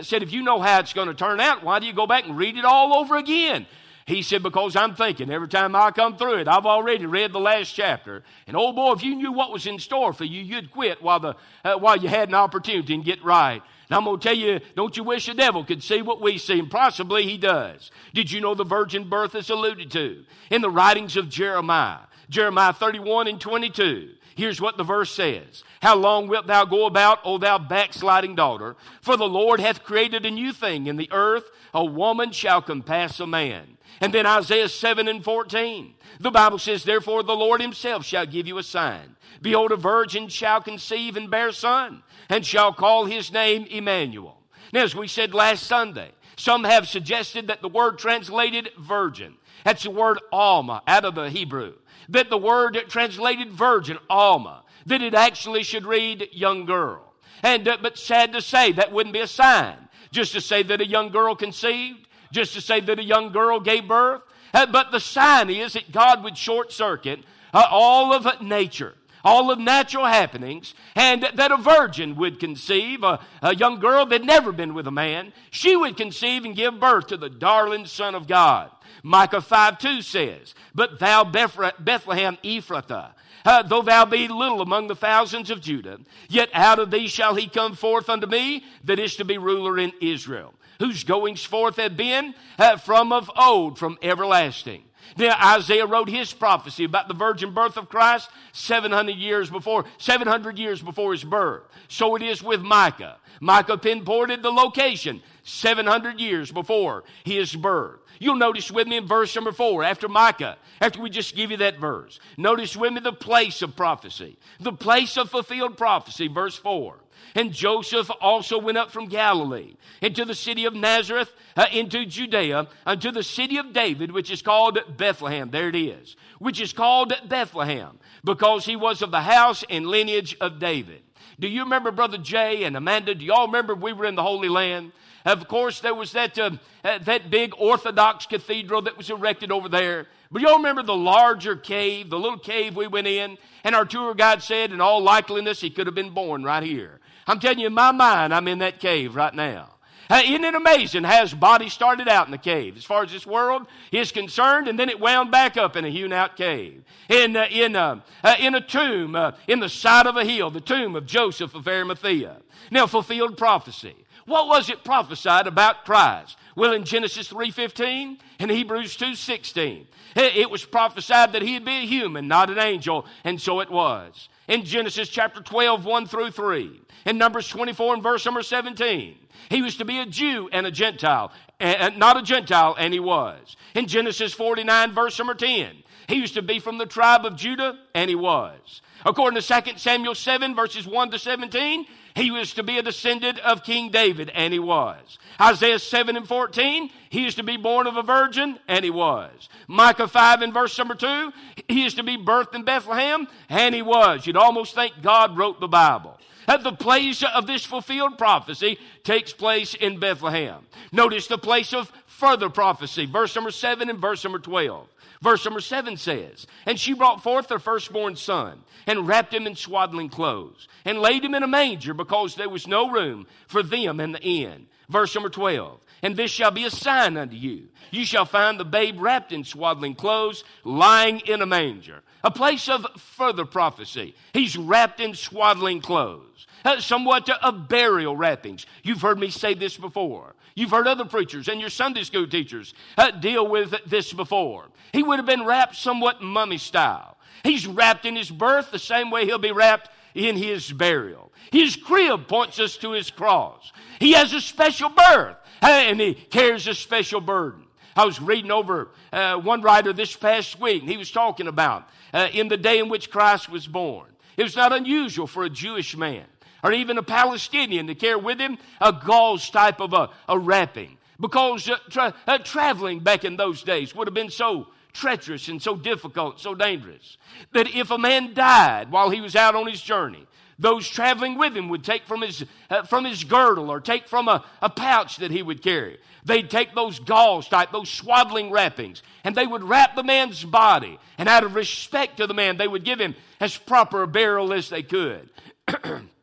said, 0.00 0.22
if 0.22 0.32
you 0.32 0.42
know 0.42 0.60
how 0.60 0.80
it's 0.80 0.94
going 0.94 1.08
to 1.08 1.14
turn 1.14 1.40
out, 1.40 1.62
why 1.62 1.78
do 1.78 1.86
you 1.86 1.92
go 1.92 2.06
back 2.06 2.24
and 2.24 2.36
read 2.36 2.56
it 2.56 2.64
all 2.64 2.94
over 2.96 3.16
again? 3.16 3.66
He 4.06 4.22
said, 4.22 4.42
Because 4.42 4.76
I'm 4.76 4.94
thinking 4.94 5.30
every 5.30 5.48
time 5.48 5.74
I 5.74 5.90
come 5.90 6.16
through 6.16 6.38
it, 6.40 6.48
I've 6.48 6.66
already 6.66 7.06
read 7.06 7.32
the 7.32 7.40
last 7.40 7.72
chapter. 7.72 8.22
And 8.46 8.56
oh 8.56 8.72
boy, 8.72 8.92
if 8.92 9.02
you 9.02 9.14
knew 9.14 9.32
what 9.32 9.52
was 9.52 9.66
in 9.66 9.78
store 9.78 10.12
for 10.12 10.24
you, 10.24 10.42
you'd 10.42 10.70
quit 10.70 11.02
while, 11.02 11.20
the, 11.20 11.36
uh, 11.64 11.76
while 11.76 11.96
you 11.96 12.08
had 12.08 12.28
an 12.28 12.34
opportunity 12.34 12.94
and 12.94 13.04
get 13.04 13.24
right. 13.24 13.62
And 13.88 13.96
I'm 13.96 14.04
going 14.04 14.18
to 14.18 14.28
tell 14.28 14.36
you, 14.36 14.60
don't 14.76 14.96
you 14.96 15.04
wish 15.04 15.26
the 15.26 15.34
devil 15.34 15.64
could 15.64 15.82
see 15.82 16.02
what 16.02 16.20
we 16.20 16.38
see? 16.38 16.58
And 16.58 16.70
possibly 16.70 17.24
he 17.24 17.38
does. 17.38 17.90
Did 18.12 18.30
you 18.30 18.40
know 18.40 18.54
the 18.54 18.64
virgin 18.64 19.08
birth 19.08 19.34
is 19.34 19.50
alluded 19.50 19.90
to 19.92 20.24
in 20.50 20.62
the 20.62 20.70
writings 20.70 21.16
of 21.16 21.28
Jeremiah? 21.28 22.00
Jeremiah 22.28 22.72
31 22.72 23.28
and 23.28 23.40
22. 23.40 24.10
Here's 24.36 24.60
what 24.60 24.76
the 24.76 24.84
verse 24.84 25.14
says. 25.14 25.62
How 25.80 25.94
long 25.94 26.26
wilt 26.26 26.46
thou 26.46 26.64
go 26.64 26.86
about, 26.86 27.20
O 27.24 27.38
thou 27.38 27.58
backsliding 27.58 28.34
daughter? 28.34 28.76
For 29.00 29.16
the 29.16 29.28
Lord 29.28 29.60
hath 29.60 29.84
created 29.84 30.26
a 30.26 30.30
new 30.30 30.52
thing 30.52 30.86
in 30.86 30.96
the 30.96 31.10
earth. 31.12 31.44
A 31.72 31.84
woman 31.84 32.32
shall 32.32 32.60
compass 32.60 33.20
a 33.20 33.26
man. 33.26 33.73
And 34.04 34.12
then 34.12 34.26
Isaiah 34.26 34.68
7 34.68 35.08
and 35.08 35.24
14. 35.24 35.94
The 36.20 36.30
Bible 36.30 36.58
says, 36.58 36.84
Therefore 36.84 37.22
the 37.22 37.32
Lord 37.32 37.62
himself 37.62 38.04
shall 38.04 38.26
give 38.26 38.46
you 38.46 38.58
a 38.58 38.62
sign. 38.62 39.16
Behold, 39.40 39.72
a 39.72 39.76
virgin 39.76 40.28
shall 40.28 40.60
conceive 40.60 41.16
and 41.16 41.30
bear 41.30 41.52
son, 41.52 42.02
and 42.28 42.44
shall 42.44 42.74
call 42.74 43.06
his 43.06 43.32
name 43.32 43.64
Emmanuel. 43.64 44.42
Now, 44.74 44.82
as 44.82 44.94
we 44.94 45.08
said 45.08 45.32
last 45.32 45.62
Sunday, 45.62 46.10
some 46.36 46.64
have 46.64 46.86
suggested 46.86 47.46
that 47.46 47.62
the 47.62 47.68
word 47.70 47.96
translated 47.96 48.68
virgin, 48.78 49.36
that's 49.64 49.84
the 49.84 49.90
word 49.90 50.18
alma 50.30 50.82
out 50.86 51.06
of 51.06 51.14
the 51.14 51.30
Hebrew, 51.30 51.72
that 52.10 52.28
the 52.28 52.36
word 52.36 52.78
translated 52.88 53.52
virgin, 53.52 53.96
alma, 54.10 54.64
that 54.84 55.00
it 55.00 55.14
actually 55.14 55.62
should 55.62 55.86
read 55.86 56.28
young 56.30 56.66
girl. 56.66 57.14
And, 57.42 57.66
uh, 57.66 57.78
but 57.80 57.96
sad 57.96 58.34
to 58.34 58.42
say, 58.42 58.70
that 58.72 58.92
wouldn't 58.92 59.14
be 59.14 59.20
a 59.20 59.26
sign. 59.26 59.76
Just 60.10 60.32
to 60.32 60.42
say 60.42 60.62
that 60.62 60.82
a 60.82 60.86
young 60.86 61.08
girl 61.08 61.34
conceived, 61.34 62.04
just 62.34 62.52
to 62.54 62.60
say 62.60 62.80
that 62.80 62.98
a 62.98 63.04
young 63.04 63.32
girl 63.32 63.60
gave 63.60 63.88
birth. 63.88 64.22
Uh, 64.52 64.66
but 64.66 64.90
the 64.90 65.00
sign 65.00 65.50
is 65.50 65.72
that 65.72 65.90
God 65.90 66.22
would 66.22 66.36
short 66.36 66.72
circuit 66.72 67.20
uh, 67.52 67.66
all 67.70 68.12
of 68.12 68.40
nature, 68.42 68.94
all 69.24 69.50
of 69.50 69.58
natural 69.58 70.04
happenings, 70.04 70.74
and 70.94 71.22
that 71.34 71.52
a 71.52 71.56
virgin 71.56 72.16
would 72.16 72.38
conceive, 72.38 73.02
a, 73.02 73.20
young 73.56 73.80
girl 73.80 74.04
that 74.06 74.24
never 74.24 74.52
been 74.52 74.74
with 74.74 74.86
a 74.86 74.92
man, 74.92 75.32
she 75.50 75.74
would 75.76 75.96
conceive 75.96 76.44
and 76.44 76.56
give 76.56 76.78
birth 76.78 77.06
to 77.06 77.16
the 77.16 77.30
darling 77.30 77.86
Son 77.86 78.14
of 78.14 78.26
God. 78.26 78.70
Micah 79.02 79.40
5 79.40 79.78
2 79.78 80.02
says, 80.02 80.54
But 80.74 80.98
thou, 80.98 81.24
Bethlehem 81.24 82.38
Ephrathah, 82.42 83.12
uh, 83.44 83.62
though 83.62 83.82
thou 83.82 84.04
be 84.04 84.26
little 84.28 84.62
among 84.62 84.86
the 84.86 84.96
thousands 84.96 85.50
of 85.50 85.60
Judah, 85.60 85.98
yet 86.28 86.48
out 86.54 86.78
of 86.78 86.90
thee 86.90 87.06
shall 87.06 87.34
he 87.34 87.46
come 87.46 87.74
forth 87.74 88.08
unto 88.08 88.26
me 88.26 88.64
that 88.84 88.98
is 88.98 89.16
to 89.16 89.24
be 89.24 89.38
ruler 89.38 89.78
in 89.78 89.92
Israel, 90.00 90.54
whose 90.78 91.04
goings 91.04 91.44
forth 91.44 91.76
have 91.76 91.96
been 91.96 92.34
uh, 92.58 92.76
from 92.76 93.12
of 93.12 93.30
old, 93.36 93.78
from 93.78 93.98
everlasting. 94.02 94.84
Now, 95.16 95.56
Isaiah 95.56 95.86
wrote 95.86 96.08
his 96.08 96.32
prophecy 96.32 96.84
about 96.84 97.08
the 97.08 97.14
virgin 97.14 97.52
birth 97.52 97.76
of 97.76 97.88
Christ 97.88 98.30
700 98.52 99.12
years 99.12 99.50
before, 99.50 99.84
700 99.98 100.58
years 100.58 100.82
before 100.82 101.12
his 101.12 101.24
birth. 101.24 101.62
So 101.88 102.16
it 102.16 102.22
is 102.22 102.42
with 102.42 102.62
Micah. 102.62 103.18
Micah 103.40 103.78
pinpointed 103.78 104.42
the 104.42 104.50
location 104.50 105.22
700 105.44 106.20
years 106.20 106.50
before 106.50 107.04
his 107.24 107.54
birth. 107.54 108.00
You'll 108.18 108.36
notice 108.36 108.70
with 108.70 108.88
me 108.88 108.96
in 108.96 109.06
verse 109.06 109.34
number 109.34 109.52
four, 109.52 109.84
after 109.84 110.08
Micah, 110.08 110.56
after 110.80 111.00
we 111.00 111.10
just 111.10 111.36
give 111.36 111.50
you 111.50 111.56
that 111.58 111.78
verse. 111.78 112.20
Notice 112.36 112.76
with 112.76 112.92
me 112.92 113.00
the 113.00 113.12
place 113.12 113.60
of 113.60 113.76
prophecy, 113.76 114.38
the 114.60 114.72
place 114.72 115.16
of 115.16 115.30
fulfilled 115.30 115.76
prophecy, 115.76 116.28
verse 116.28 116.56
four. 116.56 116.96
And 117.34 117.52
Joseph 117.52 118.10
also 118.20 118.58
went 118.58 118.78
up 118.78 118.90
from 118.90 119.06
Galilee 119.06 119.76
into 120.00 120.24
the 120.24 120.34
city 120.34 120.64
of 120.64 120.74
Nazareth, 120.74 121.34
uh, 121.56 121.66
into 121.72 122.06
Judea, 122.06 122.68
unto 122.86 123.10
the 123.10 123.22
city 123.22 123.56
of 123.56 123.72
David, 123.72 124.12
which 124.12 124.30
is 124.30 124.42
called 124.42 124.78
Bethlehem. 124.96 125.50
There 125.50 125.68
it 125.68 125.76
is. 125.76 126.16
Which 126.38 126.60
is 126.60 126.72
called 126.72 127.12
Bethlehem, 127.28 127.98
because 128.22 128.66
he 128.66 128.76
was 128.76 129.02
of 129.02 129.10
the 129.10 129.22
house 129.22 129.64
and 129.68 129.86
lineage 129.86 130.36
of 130.40 130.58
David. 130.58 131.02
Do 131.38 131.48
you 131.48 131.64
remember 131.64 131.90
Brother 131.90 132.18
Jay 132.18 132.64
and 132.64 132.76
Amanda? 132.76 133.14
Do 133.14 133.24
y'all 133.24 133.46
remember 133.46 133.74
we 133.74 133.92
were 133.92 134.06
in 134.06 134.14
the 134.14 134.22
Holy 134.22 134.48
Land? 134.48 134.92
Of 135.24 135.48
course, 135.48 135.80
there 135.80 135.94
was 135.94 136.12
that, 136.12 136.38
uh, 136.38 136.50
uh, 136.84 136.98
that 136.98 137.30
big 137.30 137.54
Orthodox 137.58 138.26
cathedral 138.26 138.82
that 138.82 138.98
was 138.98 139.08
erected 139.08 139.50
over 139.50 139.68
there. 139.68 140.06
But 140.30 140.42
y'all 140.42 140.56
remember 140.56 140.82
the 140.82 140.94
larger 140.94 141.56
cave, 141.56 142.10
the 142.10 142.18
little 142.18 142.38
cave 142.38 142.76
we 142.76 142.86
went 142.86 143.06
in? 143.06 143.38
And 143.62 143.74
our 143.74 143.86
tour 143.86 144.14
guide 144.14 144.42
said, 144.42 144.70
in 144.70 144.80
all 144.80 145.02
likeliness, 145.02 145.60
he 145.60 145.70
could 145.70 145.86
have 145.86 145.94
been 145.94 146.10
born 146.10 146.44
right 146.44 146.62
here. 146.62 147.00
I'm 147.26 147.40
telling 147.40 147.58
you, 147.58 147.66
in 147.66 147.74
my 147.74 147.92
mind, 147.92 148.34
I'm 148.34 148.48
in 148.48 148.58
that 148.58 148.80
cave 148.80 149.14
right 149.14 149.34
now. 149.34 149.70
Isn't 150.10 150.44
it 150.44 150.54
amazing 150.54 151.04
how 151.04 151.22
his 151.22 151.32
body 151.32 151.68
started 151.68 152.08
out 152.08 152.26
in 152.26 152.30
the 152.30 152.38
cave 152.38 152.76
as 152.76 152.84
far 152.84 153.02
as 153.02 153.10
this 153.10 153.26
world 153.26 153.66
is 153.90 154.12
concerned, 154.12 154.68
and 154.68 154.78
then 154.78 154.90
it 154.90 155.00
wound 155.00 155.30
back 155.30 155.56
up 155.56 155.76
in 155.76 155.84
a 155.84 155.90
hewn 155.90 156.12
out 156.12 156.36
cave, 156.36 156.84
in, 157.08 157.36
uh, 157.36 157.46
in, 157.50 157.74
uh, 157.74 158.00
uh 158.22 158.34
in 158.38 158.54
a 158.54 158.60
tomb 158.60 159.16
uh, 159.16 159.32
in 159.48 159.60
the 159.60 159.68
side 159.68 160.06
of 160.06 160.16
a 160.16 160.24
hill, 160.24 160.50
the 160.50 160.60
tomb 160.60 160.94
of 160.94 161.06
Joseph 161.06 161.54
of 161.54 161.66
Arimathea. 161.66 162.36
Now, 162.70 162.86
fulfilled 162.86 163.38
prophecy. 163.38 163.94
What 164.26 164.48
was 164.48 164.68
it 164.68 164.84
prophesied 164.84 165.46
about 165.46 165.84
Christ? 165.84 166.36
Well, 166.54 166.72
in 166.72 166.84
Genesis 166.84 167.28
3.15 167.28 168.18
and 168.38 168.50
Hebrews 168.50 168.96
2.16, 168.96 169.86
it 170.14 170.50
was 170.50 170.64
prophesied 170.64 171.32
that 171.32 171.42
he'd 171.42 171.64
be 171.64 171.82
a 171.82 171.86
human, 171.86 172.28
not 172.28 172.50
an 172.50 172.58
angel, 172.58 173.06
and 173.24 173.40
so 173.40 173.60
it 173.60 173.70
was. 173.70 174.28
In 174.46 174.64
Genesis 174.64 175.08
chapter 175.08 175.40
12, 175.40 175.84
1 175.84 176.06
through 176.06 176.30
3, 176.30 176.80
in 177.06 177.18
Numbers 177.18 177.48
24 177.48 177.94
and 177.94 178.02
verse 178.02 178.24
number 178.24 178.42
17, 178.42 179.16
he 179.50 179.62
was 179.62 179.76
to 179.76 179.84
be 179.84 179.98
a 179.98 180.06
Jew 180.06 180.48
and 180.52 180.66
a 180.66 180.70
Gentile, 180.70 181.32
and 181.60 181.98
not 181.98 182.16
a 182.16 182.22
Gentile, 182.22 182.74
and 182.78 182.92
he 182.92 183.00
was. 183.00 183.56
In 183.74 183.86
Genesis 183.86 184.32
49, 184.34 184.92
verse 184.92 185.18
number 185.18 185.34
10, 185.34 185.82
he 186.08 186.20
was 186.20 186.32
to 186.32 186.42
be 186.42 186.58
from 186.58 186.78
the 186.78 186.86
tribe 186.86 187.24
of 187.24 187.36
Judah, 187.36 187.78
and 187.94 188.08
he 188.08 188.16
was. 188.16 188.82
According 189.06 189.40
to 189.40 189.62
2 189.62 189.78
Samuel 189.78 190.14
7, 190.14 190.54
verses 190.54 190.86
1 190.86 191.10
to 191.10 191.18
17, 191.18 191.86
he 192.14 192.30
was 192.30 192.54
to 192.54 192.62
be 192.62 192.78
a 192.78 192.82
descendant 192.82 193.38
of 193.40 193.64
King 193.64 193.90
David, 193.90 194.30
and 194.34 194.52
he 194.52 194.60
was. 194.60 195.18
Isaiah 195.40 195.80
7 195.80 196.16
and 196.16 196.28
14, 196.28 196.90
he 197.10 197.26
is 197.26 197.34
to 197.34 197.42
be 197.42 197.56
born 197.56 197.88
of 197.88 197.96
a 197.96 198.02
virgin, 198.02 198.58
and 198.68 198.84
he 198.84 198.90
was. 198.90 199.48
Micah 199.66 200.06
5 200.06 200.42
and 200.42 200.54
verse 200.54 200.78
number 200.78 200.94
2, 200.94 201.32
he 201.66 201.84
is 201.84 201.94
to 201.94 202.04
be 202.04 202.16
birthed 202.16 202.54
in 202.54 202.62
Bethlehem, 202.62 203.26
and 203.48 203.74
he 203.74 203.82
was. 203.82 204.26
You'd 204.26 204.36
almost 204.36 204.74
think 204.74 204.94
God 205.02 205.36
wrote 205.36 205.58
the 205.58 205.68
Bible. 205.68 206.18
The 206.46 206.72
place 206.72 207.22
of 207.22 207.46
this 207.46 207.64
fulfilled 207.64 208.18
prophecy 208.18 208.78
takes 209.02 209.32
place 209.32 209.74
in 209.74 209.98
Bethlehem. 209.98 210.66
Notice 210.92 211.26
the 211.26 211.38
place 211.38 211.72
of 211.72 211.90
further 212.06 212.48
prophecy, 212.48 213.06
verse 213.06 213.34
number 213.34 213.50
7 213.50 213.90
and 213.90 213.98
verse 213.98 214.22
number 214.22 214.38
12. 214.38 214.86
Verse 215.24 215.42
number 215.46 215.60
seven 215.60 215.96
says, 215.96 216.46
And 216.66 216.78
she 216.78 216.92
brought 216.92 217.22
forth 217.22 217.48
her 217.48 217.58
firstborn 217.58 218.14
son, 218.14 218.60
and 218.86 219.08
wrapped 219.08 219.32
him 219.32 219.46
in 219.46 219.56
swaddling 219.56 220.10
clothes, 220.10 220.68
and 220.84 220.98
laid 220.98 221.24
him 221.24 221.34
in 221.34 221.42
a 221.42 221.48
manger, 221.48 221.94
because 221.94 222.34
there 222.34 222.50
was 222.50 222.68
no 222.68 222.90
room 222.90 223.26
for 223.46 223.62
them 223.62 224.00
in 224.00 224.12
the 224.12 224.20
inn. 224.20 224.66
Verse 224.90 225.14
number 225.14 225.30
12, 225.30 225.80
And 226.02 226.14
this 226.14 226.30
shall 226.30 226.50
be 226.50 226.66
a 226.66 226.70
sign 226.70 227.16
unto 227.16 227.36
you. 227.36 227.68
You 227.90 228.04
shall 228.04 228.26
find 228.26 228.60
the 228.60 228.66
babe 228.66 229.00
wrapped 229.00 229.32
in 229.32 229.44
swaddling 229.44 229.94
clothes, 229.94 230.44
lying 230.62 231.20
in 231.20 231.40
a 231.40 231.46
manger. 231.46 232.02
A 232.22 232.30
place 232.30 232.68
of 232.68 232.84
further 232.98 233.46
prophecy. 233.46 234.14
He's 234.34 234.58
wrapped 234.58 235.00
in 235.00 235.14
swaddling 235.14 235.80
clothes. 235.80 236.46
Uh, 236.64 236.80
somewhat 236.80 237.28
of 237.28 237.68
burial 237.68 238.16
wrappings. 238.16 238.64
You've 238.82 239.02
heard 239.02 239.18
me 239.18 239.28
say 239.28 239.52
this 239.52 239.76
before. 239.76 240.34
You've 240.54 240.70
heard 240.70 240.86
other 240.86 241.04
preachers 241.04 241.48
and 241.48 241.60
your 241.60 241.68
Sunday 241.68 242.04
school 242.04 242.26
teachers 242.26 242.72
uh, 242.96 243.10
deal 243.10 243.46
with 243.46 243.74
this 243.86 244.12
before. 244.12 244.68
He 244.92 245.02
would 245.02 245.18
have 245.18 245.26
been 245.26 245.44
wrapped 245.44 245.76
somewhat 245.76 246.22
mummy 246.22 246.58
style. 246.58 247.18
He's 247.42 247.66
wrapped 247.66 248.06
in 248.06 248.16
his 248.16 248.30
birth 248.30 248.70
the 248.70 248.78
same 248.78 249.10
way 249.10 249.26
he'll 249.26 249.38
be 249.38 249.52
wrapped 249.52 249.90
in 250.14 250.36
his 250.36 250.72
burial. 250.72 251.32
His 251.52 251.76
crib 251.76 252.28
points 252.28 252.58
us 252.58 252.76
to 252.78 252.92
his 252.92 253.10
cross. 253.10 253.72
He 254.00 254.12
has 254.12 254.32
a 254.32 254.40
special 254.40 254.88
birth 254.88 255.36
uh, 255.60 255.66
and 255.66 256.00
he 256.00 256.14
carries 256.14 256.66
a 256.66 256.74
special 256.74 257.20
burden. 257.20 257.64
I 257.96 258.06
was 258.06 258.20
reading 258.20 258.50
over 258.50 258.90
uh, 259.12 259.36
one 259.36 259.60
writer 259.62 259.92
this 259.92 260.16
past 260.16 260.58
week, 260.58 260.82
and 260.82 260.90
he 260.90 260.96
was 260.96 261.10
talking 261.10 261.46
about 261.46 261.88
uh, 262.12 262.28
in 262.32 262.48
the 262.48 262.56
day 262.56 262.78
in 262.78 262.88
which 262.88 263.10
Christ 263.10 263.48
was 263.48 263.66
born. 263.66 264.08
It 264.36 264.42
was 264.42 264.56
not 264.56 264.72
unusual 264.72 265.26
for 265.26 265.44
a 265.44 265.50
Jewish 265.50 265.96
man 265.96 266.24
or 266.64 266.72
even 266.72 266.96
a 266.96 267.02
Palestinian 267.02 267.86
to 267.86 267.94
carry 267.94 268.16
with 268.16 268.40
him 268.40 268.56
a 268.80 268.90
gauze 268.92 269.50
type 269.50 269.80
of 269.80 269.92
a, 269.92 270.08
a 270.28 270.38
wrapping. 270.38 270.96
Because 271.20 271.68
uh, 271.68 271.76
tra- 271.90 272.14
uh, 272.26 272.38
traveling 272.38 273.00
back 273.00 273.24
in 273.24 273.36
those 273.36 273.62
days 273.62 273.94
would 273.94 274.08
have 274.08 274.14
been 274.14 274.30
so 274.30 274.68
treacherous 274.94 275.48
and 275.48 275.60
so 275.60 275.76
difficult, 275.76 276.40
so 276.40 276.54
dangerous, 276.54 277.18
that 277.52 277.72
if 277.74 277.90
a 277.90 277.98
man 277.98 278.32
died 278.32 278.90
while 278.90 279.10
he 279.10 279.20
was 279.20 279.36
out 279.36 279.54
on 279.54 279.68
his 279.68 279.82
journey, 279.82 280.26
those 280.58 280.88
traveling 280.88 281.36
with 281.36 281.54
him 281.54 281.68
would 281.68 281.84
take 281.84 282.06
from 282.06 282.22
his, 282.22 282.44
uh, 282.70 282.84
from 282.84 283.04
his 283.04 283.24
girdle 283.24 283.70
or 283.70 283.80
take 283.80 284.08
from 284.08 284.28
a, 284.28 284.44
a 284.62 284.70
pouch 284.70 285.18
that 285.18 285.32
he 285.32 285.42
would 285.42 285.62
carry. 285.62 285.98
They'd 286.24 286.48
take 286.48 286.74
those 286.74 286.98
gauze 286.98 287.48
type, 287.48 287.72
those 287.72 287.90
swaddling 287.90 288.50
wrappings, 288.50 289.02
and 289.24 289.34
they 289.34 289.46
would 289.46 289.64
wrap 289.64 289.96
the 289.96 290.04
man's 290.04 290.42
body. 290.44 290.98
And 291.18 291.28
out 291.28 291.44
of 291.44 291.56
respect 291.56 292.16
to 292.16 292.26
the 292.26 292.34
man, 292.34 292.56
they 292.56 292.68
would 292.68 292.84
give 292.84 293.00
him 293.00 293.14
as 293.40 293.56
proper 293.56 294.02
a 294.02 294.08
burial 294.08 294.52
as 294.52 294.70
they 294.70 294.82
could. 294.82 295.28